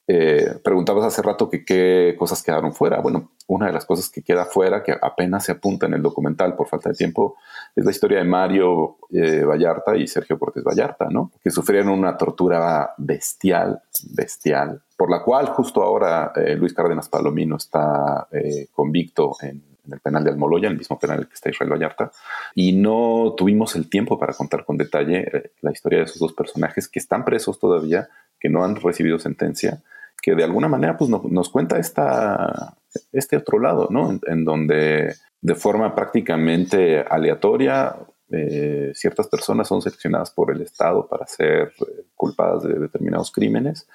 Eh, 0.09 0.61
preguntabas 0.63 1.05
hace 1.05 1.21
rato 1.21 1.51
que 1.51 1.65
qué 1.65 2.15
cosas 2.17 2.43
quedaron 2.43 2.73
fuera. 2.73 3.01
Bueno, 3.01 3.33
una 3.49 3.67
de 3.67 3.73
las 3.73 3.85
cosas 3.85 4.09
que 4.09 4.23
queda 4.23 4.45
fuera, 4.45 4.83
que 4.85 4.95
apenas 5.01 5.45
se 5.45 5.53
apunta 5.53 5.87
en 5.87 5.95
el 5.95 6.03
documental 6.03 6.55
por 6.55 6.69
falta 6.69 6.91
de 6.91 6.95
tiempo, 6.95 7.37
es 7.75 7.85
la 7.85 7.91
historia 7.91 8.19
de 8.19 8.25
Mario 8.25 8.99
eh, 9.11 9.43
Vallarta 9.43 9.97
y 9.97 10.07
Sergio 10.07 10.39
Cortés 10.39 10.63
Vallarta, 10.63 11.09
¿no? 11.11 11.33
Que 11.43 11.51
sufrieron 11.51 11.91
una 11.91 12.17
tortura 12.17 12.95
bestial, 12.99 13.83
bestial, 14.11 14.81
por 14.97 15.11
la 15.11 15.23
cual 15.25 15.47
justo 15.47 15.83
ahora 15.83 16.33
eh, 16.37 16.55
Luis 16.55 16.73
Cárdenas 16.73 17.09
Palomino 17.09 17.57
está 17.57 18.29
convicto 18.73 19.33
en, 19.43 19.63
en, 19.87 19.93
el 19.93 20.01
penal 20.01 20.23
de 20.23 20.31
Almoloya, 20.31 20.69
el 20.69 20.79
mismo 20.79 20.99
penal 20.99 21.17
en 21.17 21.23
el 21.23 21.29
que 21.29 21.35
está 21.35 21.51
Israel 21.51 21.73
Vallarta, 21.73 22.13
y 22.55 22.73
no 22.73 23.35
tuvimos 23.37 23.75
el 23.75 23.91
tiempo 23.91 24.19
para 24.21 24.35
contar 24.35 24.65
con 24.65 24.77
detalle 24.77 25.51
la 25.63 25.73
historia 25.73 25.99
de 25.99 26.05
esos 26.05 26.21
dos 26.21 26.33
personajes 26.33 26.89
que 26.89 27.01
están 27.01 27.25
presos 27.25 27.59
todavía, 27.59 28.09
que 28.39 28.49
no 28.49 28.65
han 28.65 28.77
recibido 28.77 29.19
sentencia 29.19 29.83
que 30.23 30.35
de 30.35 30.45
alguna 30.45 30.69
manera 30.69 30.97
pues, 30.97 31.11
nos, 31.11 31.49
cuenta 31.49 31.79
esta, 31.79 32.77
este 33.13 33.37
otro 33.37 33.59
lado, 33.59 33.89
¿no? 33.91 34.19
En, 34.27 34.45
donde 34.45 35.15
de 35.41 35.55
forma 35.55 35.95
prácticamente 35.95 37.01
aleatoria 37.09 37.97
eh, 38.31 38.93
ciertas 38.95 39.29
personas 39.29 39.69
son 39.69 39.83
seleccionadas 39.83 40.31
por 40.31 40.51
el 40.51 40.63
Estado 40.63 41.07
para 41.07 41.27
ser 41.27 41.73
culpadas 42.15 42.65
de 42.65 42.79
determinados 42.79 43.31
crímenes 43.31 43.87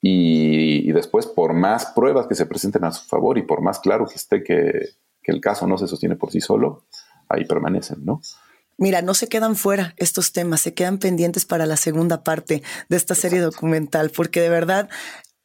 y, 0.00 0.90
después 0.92 1.26
por 1.26 1.52
más 1.52 1.86
pruebas 1.86 2.26
que 2.26 2.34
se 2.34 2.46
presenten 2.46 2.84
a 2.84 2.92
su 2.92 3.06
favor 3.06 3.38
y 3.38 3.42
por 3.42 3.62
más 3.62 3.78
claro 3.78 4.06
que 4.06 4.16
esté 4.16 4.42
que, 4.42 4.90
que 5.22 5.32
el 5.32 5.40
caso 5.40 5.66
no 5.66 5.78
se 5.78 5.86
sostiene 5.86 6.16
por 6.16 6.30
sí 6.30 6.40
solo, 6.40 6.84
ahí 7.28 7.44
permanecen, 7.44 8.04
¿no? 8.04 8.20
Mira, 8.78 9.02
no 9.02 9.14
se 9.14 9.28
quedan 9.28 9.54
fuera 9.54 9.94
estos 9.96 10.32
temas, 10.32 10.60
se 10.60 10.74
quedan 10.74 10.98
pendientes 10.98 11.44
para 11.44 11.66
la 11.66 11.76
segunda 11.76 12.24
parte 12.24 12.62
de 12.88 12.96
esta 12.96 13.14
serie 13.14 13.40
documental, 13.40 14.10
porque 14.10 14.40
de 14.40 14.48
verdad 14.48 14.88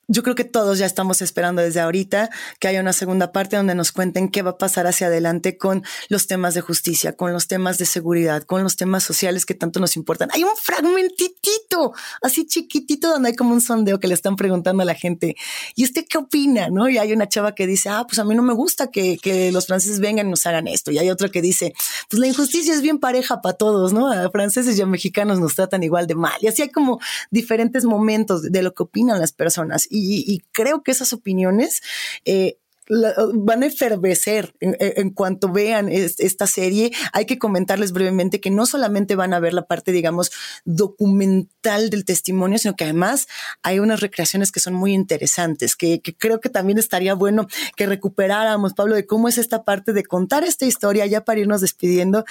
yo 0.08 0.24
creo 0.24 0.36
que 0.36 0.46
todos 0.46 0.80
ya 0.80 0.86
estamos 0.86 1.22
esperando 1.22 1.62
desde 1.62 1.82
ahorita 1.82 2.30
que 2.60 2.68
haya 2.70 2.80
una 2.80 2.94
segunda 2.94 3.34
parte 3.34 3.58
donde 3.58 3.76
nos 3.76 3.92
cuenten 3.92 4.30
qué 4.30 4.42
va 4.42 4.52
a 4.52 4.58
pasar 4.58 4.88
hacia 4.88 5.08
adelante 5.08 5.58
con 5.58 5.84
los 6.08 6.28
temas 6.28 6.54
de 6.54 6.62
justicia, 6.62 7.14
con 7.14 7.34
los 7.34 7.48
temas 7.48 7.78
de 7.78 7.86
seguridad, 7.86 8.44
con 8.44 8.64
los 8.64 8.78
temas 8.78 9.04
sociales 9.04 9.46
que 9.46 9.54
tanto 9.54 9.82
nos 9.82 9.98
importan. 9.98 10.30
Hay 10.32 10.46
un 10.46 10.56
fragmentitito, 10.56 11.94
así 12.22 12.46
chiquitito, 12.46 13.10
donde 13.10 13.30
hay 13.30 13.36
como 13.36 13.54
un 13.54 13.60
sondeo 13.60 14.00
que 14.00 14.08
le 14.08 14.14
están 14.14 14.38
preguntando 14.38 14.84
a 14.84 14.86
la 14.86 14.96
gente, 14.96 15.36
¿y 15.76 15.84
usted 15.84 16.06
qué 16.10 16.18
opina? 16.18 16.70
¿No? 16.70 16.88
Y 16.88 16.98
hay 16.98 17.12
una 17.12 17.28
chava 17.28 17.54
que 17.54 17.68
dice, 17.68 17.90
ah, 17.90 18.06
pues 18.08 18.20
a 18.20 18.24
mí 18.24 18.34
no 18.34 18.44
me 18.44 18.54
gusta 18.54 18.88
que, 18.88 19.18
que 19.22 19.52
los 19.52 19.68
franceses 19.68 20.00
vengan 20.00 20.28
y 20.28 20.30
nos 20.30 20.46
hagan 20.46 20.68
esto. 20.68 20.92
Y 20.92 21.00
hay 21.00 21.10
otro 21.10 21.30
que 21.32 21.42
dice, 21.42 21.74
pues 22.10 22.20
la 22.20 22.28
injusticia 22.28 22.74
es 22.74 22.82
bien 22.82 23.00
pareja 23.00 23.42
para 23.42 23.58
todos, 23.58 23.92
¿no? 23.92 24.10
A 24.10 24.30
franceses 24.32 24.78
y 24.78 24.82
a 24.82 24.86
mexicanos 24.86 25.42
nos 25.42 25.56
tratan 25.56 25.84
igual 25.84 26.08
de 26.08 26.16
mal. 26.16 26.38
Y 26.40 26.48
así 26.48 26.62
hay 26.62 26.70
como 26.70 27.00
diferentes 27.30 27.84
momentos 27.84 28.44
de 28.44 28.62
lo 28.62 28.74
que 28.74 28.84
opinan 28.84 29.20
las 29.20 29.34
personas 29.34 29.86
y, 29.98 30.44
creo 30.52 30.84
que 30.84 30.92
esas 30.92 31.14
opiniones 31.14 31.82
eh, 32.26 32.58
van 32.90 33.64
a 33.64 33.66
efervecer 33.66 34.56
en, 34.60 35.10
cuanto 35.12 35.52
vean 35.52 35.90
esta 35.90 36.48
serie. 36.48 36.92
Hay 37.12 37.26
que 37.26 37.38
comentarles 37.38 37.92
brevemente 37.92 38.40
que 38.40 38.50
no 38.50 38.66
solamente 38.66 39.16
van 39.16 39.34
a 39.34 39.40
ver 39.40 39.54
la 39.54 39.68
parte, 39.68 39.92
digamos, 39.92 40.32
documental 40.64 41.90
del 41.90 42.06
testimonio, 42.06 42.58
sino 42.58 42.76
que 42.76 42.86
además 42.86 43.28
hay 43.62 43.80
unas 43.80 44.00
recreaciones 44.00 44.52
que 44.52 44.60
son 44.60 44.74
muy 44.74 44.94
interesantes, 44.94 45.76
que, 45.76 46.02
creo 46.18 46.40
que 46.40 46.50
también 46.50 46.78
estaría 46.78 47.14
bueno 47.14 47.48
que 47.76 47.88
recuperáramos, 47.88 48.74
Pablo, 48.74 48.96
de 48.96 49.06
cómo 49.06 49.28
es 49.28 49.38
esta 49.38 49.64
parte 49.64 49.92
de 49.92 50.04
contar 50.04 50.44
esta 50.44 50.66
historia 50.66 51.06
ya 51.06 51.26
para 51.26 51.40
irnos 51.40 51.62
despidiendo 51.62 52.24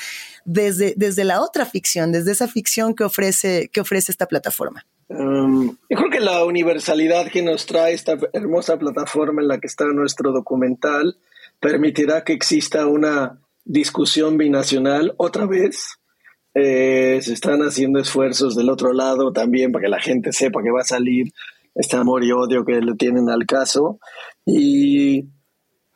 desde, 0.45 0.95
desde 0.97 1.25
la 1.25 1.43
otra 1.43 1.67
ficción, 1.67 2.13
desde 2.13 2.33
esa 2.33 2.49
ficción 2.49 2.95
que 2.95 3.05
ofrece, 3.05 3.69
que 3.73 3.81
ofrece 3.81 4.11
esta 4.11 4.27
plataforma. 4.27 4.87
Um, 5.09 5.77
yo 5.89 5.97
creo 5.97 6.11
que 6.11 6.21
la 6.21 6.45
universalidad 6.45 7.29
que 7.29 7.43
nos 7.43 7.67
trae 7.67 7.93
esta 7.93 8.17
hermosa 8.33 8.79
plataforma 8.79 9.41
en 9.41 9.49
la 9.49 9.59
que 9.59 9.69
está 9.69 9.85
nuestro 9.87 10.33
documental 10.33 11.17
permitirá 11.61 12.25
que 12.25 12.33
exista 12.33 12.87
una 12.87 13.39
discusión 13.65 14.37
binacional 14.37 15.15
otra 15.17 15.47
vez. 15.47 15.99
Eh, 16.55 17.21
se 17.23 17.35
están 17.35 17.61
haciendo 17.61 18.01
esfuerzos 18.01 18.57
del 18.57 18.71
otro 18.71 18.93
lado 18.93 19.33
también 19.33 19.73
para 19.73 19.85
que 19.85 19.91
la 19.91 20.01
gente 20.01 20.33
sepa 20.33 20.63
que 20.63 20.71
va 20.71 20.81
a 20.81 20.85
salir 20.85 21.27
este 21.75 21.97
amor 21.97 22.25
y 22.25 22.33
odio 22.33 22.65
que 22.65 22.81
le 22.81 22.95
tienen 22.95 23.29
al 23.29 23.47
caso. 23.47 24.01
Y 24.45 25.27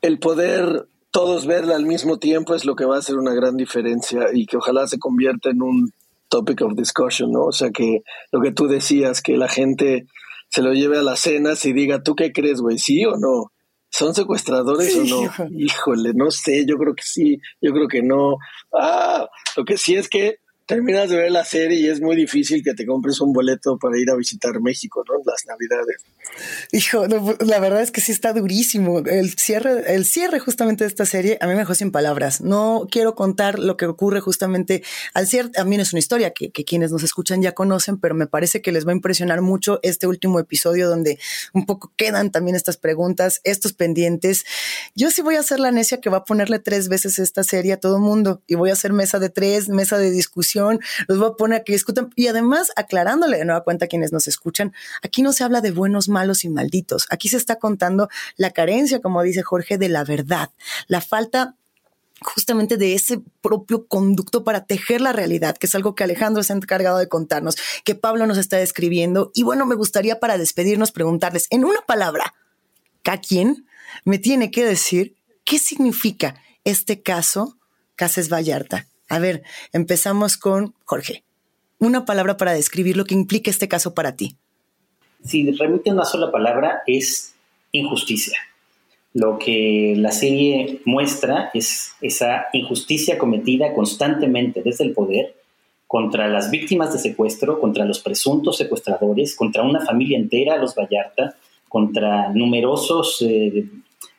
el 0.03 0.19
poder 0.19 0.87
todos 1.11 1.47
verla 1.47 1.77
al 1.77 1.87
mismo 1.87 2.19
tiempo 2.19 2.55
es 2.55 2.65
lo 2.65 2.77
que 2.77 2.85
va 2.85 2.97
a 2.97 2.99
hacer 3.01 3.17
una 3.17 3.35
gran 3.35 3.57
diferencia 3.57 4.27
y 4.33 4.47
que 4.47 4.57
ojalá 4.57 4.87
se 4.87 4.99
convierta 4.99 5.51
en 5.51 5.63
un 5.63 5.93
topic 6.31 6.63
of 6.63 6.75
discussion, 6.75 7.31
¿no? 7.31 7.47
O 7.47 7.53
sea, 7.53 7.71
que 7.71 8.03
lo 8.33 8.41
que 8.41 8.53
tú 8.53 8.67
decías, 8.67 9.21
que 9.21 9.37
la 9.37 9.49
gente 9.49 10.07
se 10.49 10.63
lo 10.63 10.73
lleve 10.73 10.99
a 10.99 11.03
las 11.03 11.21
cenas 11.21 11.65
y 11.67 11.73
diga, 11.73 12.03
¿tú 12.03 12.15
qué 12.15 12.33
crees, 12.33 12.61
güey? 12.61 12.79
¿Sí 12.79 13.05
o 13.05 13.17
no? 13.17 13.53
¿Son 13.91 14.15
secuestradores 14.15 14.97
o 14.97 15.05
no? 15.05 15.49
Híjole, 15.51 16.13
no 16.15 16.31
sé, 16.31 16.65
yo 16.67 16.77
creo 16.77 16.95
que 16.95 17.03
sí, 17.03 17.39
yo 17.61 17.73
creo 17.73 17.89
que 17.89 18.03
no. 18.03 18.39
Ah, 18.73 19.29
lo 19.57 19.65
que 19.65 19.77
sí 19.77 19.97
es 19.97 20.09
que 20.09 20.39
terminas 20.71 21.11
de 21.11 21.17
ver 21.17 21.33
la 21.33 21.45
serie 21.45 21.81
y 21.81 21.89
es 21.89 22.01
muy 22.01 22.15
difícil 22.15 22.63
que 22.63 22.75
te 22.75 22.87
compres 22.87 23.21
un 23.21 23.33
boleto 23.33 23.77
para 23.77 23.99
ir 23.99 24.09
a 24.09 24.15
visitar 24.15 24.61
México, 24.61 25.03
¿no? 25.09 25.21
Las 25.25 25.45
Navidades. 25.45 25.97
Hijo, 26.71 27.07
la 27.41 27.59
verdad 27.59 27.83
es 27.83 27.91
que 27.91 28.01
sí 28.01 28.13
está 28.13 28.33
durísimo. 28.33 29.01
El 29.01 29.35
cierre, 29.35 29.93
el 29.97 30.05
cierre 30.05 30.39
justamente 30.39 30.85
de 30.85 30.89
esta 30.89 31.07
serie 31.07 31.39
a 31.41 31.49
mí 31.49 31.55
me 31.55 31.59
dejó 31.59 31.75
sin 31.75 31.91
palabras. 31.91 32.41
No 32.41 32.87
quiero 32.89 33.17
contar 33.17 33.59
lo 33.59 33.77
que 33.77 33.87
ocurre 33.87 34.21
justamente 34.21 34.85
al 35.13 35.27
cierre. 35.27 35.51
A 35.57 35.65
mí 35.65 35.77
no 35.77 35.83
es 35.83 35.93
una 35.93 35.99
historia 35.99 36.31
que, 36.31 36.53
que 36.53 36.65
quienes 36.65 36.93
nos 36.93 37.03
escuchan 37.03 37.43
ya 37.43 37.51
conocen, 37.51 37.99
pero 37.99 38.15
me 38.15 38.29
parece 38.29 38.63
que 38.63 38.71
les 38.71 38.87
va 38.87 38.93
a 38.93 38.95
impresionar 38.95 39.41
mucho 39.41 39.81
este 39.83 40.07
último 40.07 40.39
episodio 40.39 40.89
donde 40.89 41.19
un 41.53 41.67
poco 41.67 41.93
quedan 41.97 42.31
también 42.31 42.55
estas 42.55 42.77
preguntas, 42.77 43.41
estos 43.43 43.73
pendientes. 43.73 44.45
Yo 44.95 45.11
sí 45.11 45.21
voy 45.21 45.35
a 45.35 45.43
ser 45.43 45.59
la 45.59 45.73
necia 45.73 46.01
que 46.01 46.11
va 46.11 46.19
a 46.19 46.25
ponerle 46.25 46.61
tres 46.61 46.89
veces 46.89 47.19
esta 47.19 47.43
serie 47.43 47.73
a 47.73 47.81
todo 47.81 47.99
mundo 47.99 48.41
y 48.47 48.55
voy 48.55 48.71
a 48.71 48.75
hacer 48.75 48.93
mesa 48.93 49.19
de 49.19 49.31
tres, 49.31 49.69
mesa 49.69 49.99
de 49.99 50.13
discusión 50.13 50.60
los 51.09 51.19
voy 51.19 51.29
a 51.29 51.33
poner 51.33 51.61
a 51.61 51.65
que 51.65 51.73
discutan 51.73 52.11
y 52.17 52.29
además 52.29 52.71
aclarándole 52.77 53.39
de 53.39 53.45
nueva 53.45 53.65
cuenta 53.65 53.87
a 53.87 53.89
quienes 53.89 54.13
nos 54.13 54.27
escuchan, 54.27 54.73
aquí 55.03 55.23
no 55.23 55.33
se 55.33 55.45
habla 55.45 55.61
de 55.61 55.71
buenos, 55.71 56.09
malos 56.09 56.45
y 56.45 56.49
malditos, 56.49 57.07
aquí 57.11 57.29
se 57.29 57.37
está 57.37 57.57
contando 57.57 58.09
la 58.37 58.51
carencia, 58.51 59.01
como 59.01 59.23
dice 59.23 59.43
Jorge, 59.43 59.79
de 59.79 59.89
la 59.89 60.05
verdad, 60.05 60.51
la 60.89 61.01
falta 61.01 61.57
justamente 62.23 62.77
de 62.77 62.95
ese 62.95 63.23
propio 63.41 63.87
conducto 63.87 64.45
para 64.45 64.67
tejer 64.67 65.01
la 65.01 65.13
realidad, 65.13 65.57
que 65.57 65.67
es 65.67 65.75
algo 65.75 65.95
que 65.95 66.05
Alejandro 66.05 66.43
se 66.43 66.53
ha 66.53 66.57
encargado 66.57 66.99
de 66.99 67.09
contarnos, 67.09 67.57
que 67.85 67.95
Pablo 67.95 68.27
nos 68.27 68.39
está 68.39 68.59
describiendo. 68.59 69.31
Y 69.35 69.43
bueno, 69.43 69.65
me 69.67 69.75
gustaría 69.75 70.21
para 70.21 70.37
despedirnos 70.37 70.93
preguntarles 70.93 71.47
en 71.51 71.65
una 71.65 71.81
palabra, 71.81 72.35
¿a 73.05 73.21
quién 73.21 73.67
me 74.05 74.19
tiene 74.19 74.51
que 74.51 74.65
decir 74.65 75.17
qué 75.45 75.59
significa 75.59 76.37
este 76.65 77.03
caso 77.03 77.57
Cases 77.97 78.29
Vallarta? 78.33 78.90
A 79.11 79.19
ver, 79.19 79.43
empezamos 79.73 80.39
con 80.39 80.75
Jorge. 80.87 81.23
Una 81.79 82.07
palabra 82.07 82.39
para 82.39 82.55
describir 82.55 82.97
lo 82.97 83.05
que 83.05 83.15
implica 83.15 83.51
este 83.51 83.69
caso 83.69 83.93
para 83.93 84.17
ti. 84.17 84.37
Si 85.23 85.51
remite 85.53 85.93
una 85.93 86.07
sola 86.07 86.33
palabra, 86.33 86.83
es 86.87 87.35
injusticia 87.73 88.39
lo 89.13 89.39
que 89.39 89.95
la 89.97 90.13
serie 90.13 90.81
muestra 90.85 91.51
es 91.53 91.95
esa 92.01 92.47
injusticia 92.53 93.19
cometida 93.19 93.73
constantemente 93.75 94.63
desde 94.63 94.85
el 94.85 94.93
poder 94.93 95.35
contra 95.89 96.29
las 96.29 96.51
víctimas 96.53 96.93
de 96.93 97.01
secuestro, 97.01 97.59
contra 97.59 97.85
los 97.85 97.99
presuntos 97.99 98.57
secuestradores, 98.57 99.35
contra 99.35 99.65
una 99.65 99.85
familia 99.85 100.17
entera, 100.17 100.57
los 100.57 100.77
Vallarta, 100.77 101.35
contra 101.69 102.29
numerosos 102.29 103.21
eh, 103.23 103.67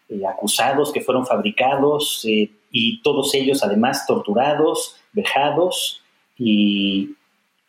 eh, 0.10 0.22
acusados 0.28 0.92
que 0.92 1.00
fueron 1.00 1.26
fabricados 1.26 2.26
eh, 2.28 2.50
y 2.72 3.02
todos 3.02 3.34
ellos 3.36 3.64
además 3.64 4.06
torturados, 4.06 4.96
vejados 5.14 6.02
y 6.38 7.16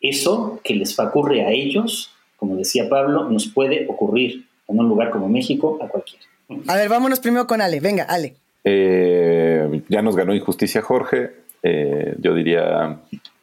eso 0.01 0.59
que 0.63 0.75
les 0.75 0.97
ocurre 0.99 1.45
a 1.45 1.51
ellos, 1.51 2.11
como 2.37 2.55
decía 2.55 2.89
Pablo, 2.89 3.29
nos 3.29 3.47
puede 3.47 3.87
ocurrir 3.87 4.45
en 4.67 4.79
un 4.79 4.87
lugar 4.87 5.11
como 5.11 5.29
México 5.29 5.79
a 5.81 5.87
cualquiera. 5.87 6.25
A 6.67 6.75
ver, 6.75 6.89
vámonos 6.89 7.19
primero 7.19 7.47
con 7.47 7.61
Ale. 7.61 7.79
Venga, 7.79 8.03
Ale. 8.03 8.35
Eh, 8.63 9.81
ya 9.89 10.01
nos 10.01 10.15
ganó 10.15 10.33
injusticia 10.33 10.81
Jorge. 10.81 11.31
Eh, 11.61 12.15
yo 12.19 12.33
diría, 12.33 12.99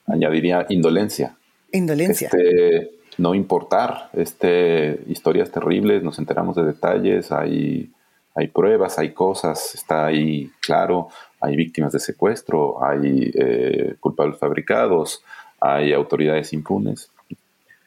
añadiría 0.06 0.66
indolencia. 0.68 1.36
Indolencia. 1.72 2.28
Este, 2.32 2.90
no 3.18 3.34
importar. 3.34 4.10
Este, 4.12 5.00
historias 5.08 5.50
terribles, 5.50 6.02
nos 6.02 6.18
enteramos 6.18 6.56
de 6.56 6.64
detalles, 6.64 7.32
hay, 7.32 7.90
hay 8.34 8.48
pruebas, 8.48 8.98
hay 8.98 9.12
cosas, 9.12 9.74
está 9.74 10.06
ahí 10.06 10.50
claro. 10.60 11.08
Hay 11.40 11.56
víctimas 11.56 11.92
de 11.92 12.00
secuestro, 12.00 12.84
hay 12.84 13.30
eh, 13.34 13.94
culpables 14.00 14.38
fabricados, 14.38 15.22
hay 15.60 15.92
autoridades 15.92 16.52
impunes. 16.52 17.10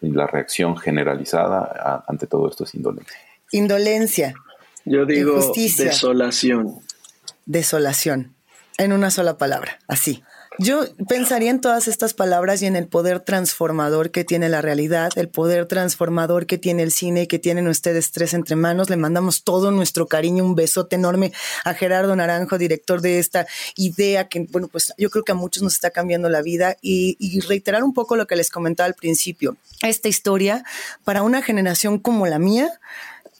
Y 0.01 0.09
la 0.09 0.27
reacción 0.27 0.75
generalizada 0.75 2.03
ante 2.07 2.27
todo 2.27 2.49
esto 2.49 2.65
es 2.65 2.75
indolencia. 2.75 3.17
Indolencia. 3.51 4.33
Yo 4.85 5.05
digo 5.05 5.39
desolación. 5.55 6.79
Desolación, 7.45 8.33
en 8.77 8.93
una 8.93 9.11
sola 9.11 9.37
palabra, 9.37 9.79
así. 9.87 10.23
Yo 10.59 10.83
pensaría 11.07 11.49
en 11.49 11.61
todas 11.61 11.87
estas 11.87 12.13
palabras 12.13 12.61
y 12.61 12.67
en 12.67 12.75
el 12.75 12.87
poder 12.87 13.19
transformador 13.19 14.11
que 14.11 14.23
tiene 14.23 14.49
la 14.49 14.61
realidad, 14.61 15.11
el 15.15 15.27
poder 15.27 15.65
transformador 15.65 16.45
que 16.45 16.59
tiene 16.59 16.83
el 16.83 16.91
cine 16.91 17.23
y 17.23 17.27
que 17.27 17.39
tienen 17.39 17.67
ustedes 17.67 18.11
tres 18.11 18.35
entre 18.35 18.55
manos. 18.55 18.89
Le 18.89 18.97
mandamos 18.97 19.43
todo 19.43 19.71
nuestro 19.71 20.07
cariño, 20.07 20.43
un 20.43 20.53
besote 20.53 20.95
enorme 20.95 21.33
a 21.65 21.73
Gerardo 21.73 22.15
Naranjo, 22.15 22.59
director 22.59 23.01
de 23.01 23.17
esta 23.17 23.47
idea 23.75 24.27
que, 24.27 24.45
bueno, 24.51 24.67
pues 24.67 24.93
yo 24.97 25.09
creo 25.09 25.23
que 25.23 25.31
a 25.31 25.35
muchos 25.35 25.63
nos 25.63 25.73
está 25.73 25.89
cambiando 25.89 26.29
la 26.29 26.43
vida 26.43 26.77
y, 26.81 27.17
y 27.19 27.39
reiterar 27.39 27.83
un 27.83 27.93
poco 27.93 28.15
lo 28.15 28.27
que 28.27 28.35
les 28.35 28.51
comentaba 28.51 28.85
al 28.85 28.93
principio. 28.93 29.57
Esta 29.81 30.07
historia, 30.07 30.63
para 31.03 31.23
una 31.23 31.41
generación 31.41 31.97
como 31.97 32.27
la 32.27 32.37
mía, 32.37 32.69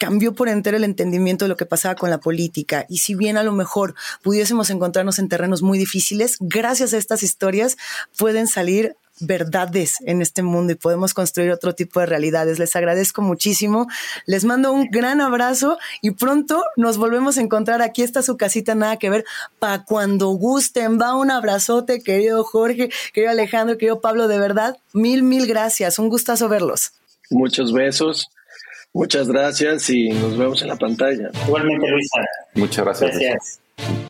cambió 0.03 0.33
por 0.33 0.49
entero 0.49 0.75
el 0.75 0.83
entendimiento 0.83 1.45
de 1.45 1.49
lo 1.49 1.55
que 1.55 1.65
pasaba 1.65 1.95
con 1.95 2.09
la 2.09 2.17
política. 2.17 2.85
Y 2.89 2.97
si 2.97 3.15
bien 3.15 3.37
a 3.37 3.43
lo 3.43 3.53
mejor 3.53 3.95
pudiésemos 4.21 4.69
encontrarnos 4.69 5.17
en 5.17 5.29
terrenos 5.29 5.61
muy 5.61 5.77
difíciles, 5.77 6.35
gracias 6.41 6.93
a 6.93 6.97
estas 6.97 7.23
historias 7.23 7.77
pueden 8.17 8.47
salir 8.47 8.97
verdades 9.21 9.95
en 10.05 10.21
este 10.21 10.43
mundo 10.43 10.73
y 10.73 10.75
podemos 10.75 11.13
construir 11.13 11.51
otro 11.51 11.73
tipo 11.73 12.01
de 12.01 12.05
realidades. 12.05 12.59
Les 12.59 12.75
agradezco 12.75 13.21
muchísimo. 13.21 13.87
Les 14.25 14.43
mando 14.43 14.73
un 14.73 14.89
gran 14.91 15.21
abrazo 15.21 15.77
y 16.01 16.11
pronto 16.11 16.61
nos 16.75 16.97
volvemos 16.97 17.37
a 17.37 17.41
encontrar. 17.41 17.81
Aquí 17.81 18.01
está 18.01 18.21
su 18.23 18.35
casita, 18.35 18.75
nada 18.75 18.97
que 18.97 19.09
ver. 19.09 19.23
Para 19.57 19.85
cuando 19.85 20.31
gusten, 20.31 20.99
va 20.99 21.15
un 21.15 21.31
abrazote, 21.31 22.01
querido 22.03 22.43
Jorge, 22.43 22.89
querido 23.13 23.31
Alejandro, 23.31 23.77
querido 23.77 24.01
Pablo, 24.01 24.27
de 24.27 24.37
verdad, 24.37 24.75
mil, 24.91 25.23
mil 25.23 25.47
gracias. 25.47 25.97
Un 25.97 26.09
gustazo 26.09 26.49
verlos. 26.49 26.91
Muchos 27.29 27.71
besos. 27.71 28.29
Muchas 28.93 29.27
gracias 29.27 29.89
y 29.89 30.09
nos 30.09 30.37
vemos 30.37 30.61
en 30.61 30.67
la 30.67 30.75
pantalla. 30.75 31.31
Igualmente, 31.47 31.87
Luisa. 31.89 32.19
Muchas 32.53 32.85
gracias. 32.85 33.19
Gracias. 33.19 34.09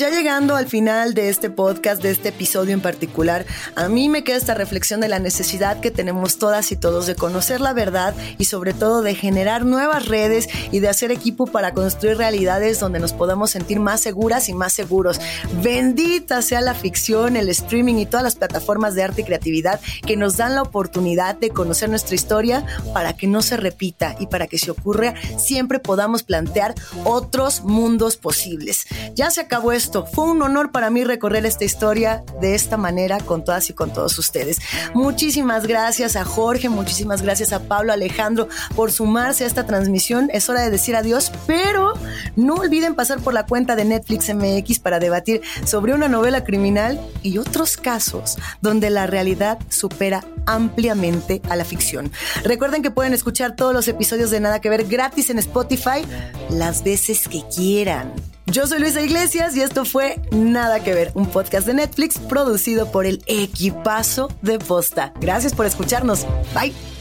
Ya 0.00 0.08
llegando 0.08 0.56
al 0.56 0.66
final 0.66 1.12
de 1.12 1.28
este 1.28 1.50
podcast, 1.50 2.02
de 2.02 2.10
este 2.10 2.30
episodio 2.30 2.72
en 2.72 2.80
particular, 2.80 3.44
a 3.76 3.90
mí 3.90 4.08
me 4.08 4.24
queda 4.24 4.38
esta 4.38 4.54
reflexión 4.54 4.98
de 5.02 5.08
la 5.08 5.18
necesidad 5.18 5.78
que 5.80 5.90
tenemos 5.90 6.38
todas 6.38 6.72
y 6.72 6.76
todos 6.76 7.06
de 7.06 7.16
conocer 7.16 7.60
la 7.60 7.74
verdad 7.74 8.14
y 8.38 8.46
sobre 8.46 8.72
todo 8.72 9.02
de 9.02 9.14
generar 9.14 9.66
nuevas 9.66 10.06
redes 10.06 10.48
y 10.72 10.80
de 10.80 10.88
hacer 10.88 11.10
equipo 11.10 11.46
para 11.46 11.74
construir 11.74 12.16
realidades 12.16 12.80
donde 12.80 12.98
nos 12.98 13.12
podamos 13.12 13.50
sentir 13.50 13.78
más 13.78 14.00
seguras 14.00 14.48
y 14.48 14.54
más 14.54 14.72
seguros. 14.72 15.20
Bendita 15.62 16.40
sea 16.40 16.62
la 16.62 16.72
ficción, 16.72 17.36
el 17.36 17.50
streaming 17.50 17.96
y 17.96 18.06
todas 18.06 18.24
las 18.24 18.36
plataformas 18.36 18.94
de 18.94 19.02
arte 19.02 19.20
y 19.20 19.24
creatividad 19.24 19.80
que 20.06 20.16
nos 20.16 20.38
dan 20.38 20.54
la 20.54 20.62
oportunidad 20.62 21.34
de 21.34 21.50
conocer 21.50 21.90
nuestra 21.90 22.14
historia 22.14 22.64
para 22.94 23.12
que 23.18 23.26
no 23.26 23.42
se 23.42 23.58
repita 23.58 24.16
y 24.18 24.28
para 24.28 24.46
que 24.46 24.56
si 24.56 24.70
ocurre 24.70 25.12
siempre 25.36 25.78
podamos 25.78 26.22
plantear 26.22 26.74
otros 27.04 27.64
mundos 27.64 28.16
posibles. 28.16 28.86
Ya 29.14 29.30
se 29.30 29.42
acabó 29.42 29.72
esto. 29.72 29.89
Fue 30.12 30.24
un 30.24 30.40
honor 30.42 30.70
para 30.70 30.88
mí 30.90 31.02
recorrer 31.02 31.44
esta 31.46 31.64
historia 31.64 32.22
de 32.40 32.54
esta 32.54 32.76
manera 32.76 33.18
con 33.18 33.44
todas 33.44 33.68
y 33.70 33.72
con 33.72 33.92
todos 33.92 34.18
ustedes. 34.18 34.58
Muchísimas 34.94 35.66
gracias 35.66 36.14
a 36.16 36.24
Jorge, 36.24 36.68
muchísimas 36.68 37.22
gracias 37.22 37.52
a 37.52 37.60
Pablo 37.60 37.92
Alejandro 37.92 38.48
por 38.76 38.92
sumarse 38.92 39.44
a 39.44 39.46
esta 39.48 39.66
transmisión. 39.66 40.30
Es 40.32 40.48
hora 40.48 40.62
de 40.62 40.70
decir 40.70 40.94
adiós, 40.94 41.32
pero 41.46 41.94
no 42.36 42.54
olviden 42.54 42.94
pasar 42.94 43.20
por 43.20 43.34
la 43.34 43.46
cuenta 43.46 43.74
de 43.74 43.84
Netflix 43.84 44.32
MX 44.32 44.78
para 44.78 45.00
debatir 45.00 45.42
sobre 45.64 45.92
una 45.92 46.08
novela 46.08 46.44
criminal 46.44 47.00
y 47.22 47.38
otros 47.38 47.76
casos 47.76 48.36
donde 48.60 48.90
la 48.90 49.06
realidad 49.06 49.58
supera 49.68 50.24
ampliamente 50.46 51.42
a 51.48 51.56
la 51.56 51.64
ficción. 51.64 52.12
Recuerden 52.44 52.82
que 52.82 52.90
pueden 52.90 53.12
escuchar 53.12 53.56
todos 53.56 53.74
los 53.74 53.88
episodios 53.88 54.30
de 54.30 54.40
Nada 54.40 54.60
que 54.60 54.70
Ver 54.70 54.84
gratis 54.84 55.30
en 55.30 55.38
Spotify 55.38 56.04
las 56.48 56.84
veces 56.84 57.28
que 57.28 57.42
quieran. 57.54 58.12
Yo 58.50 58.66
soy 58.66 58.80
Luisa 58.80 59.00
Iglesias 59.00 59.54
y 59.54 59.62
esto 59.62 59.84
fue 59.84 60.20
Nada 60.32 60.82
que 60.82 60.92
ver, 60.92 61.12
un 61.14 61.26
podcast 61.26 61.68
de 61.68 61.74
Netflix 61.74 62.18
producido 62.18 62.90
por 62.90 63.06
el 63.06 63.22
equipazo 63.26 64.28
de 64.42 64.58
Posta. 64.58 65.12
Gracias 65.20 65.54
por 65.54 65.66
escucharnos. 65.66 66.26
Bye. 66.52 66.99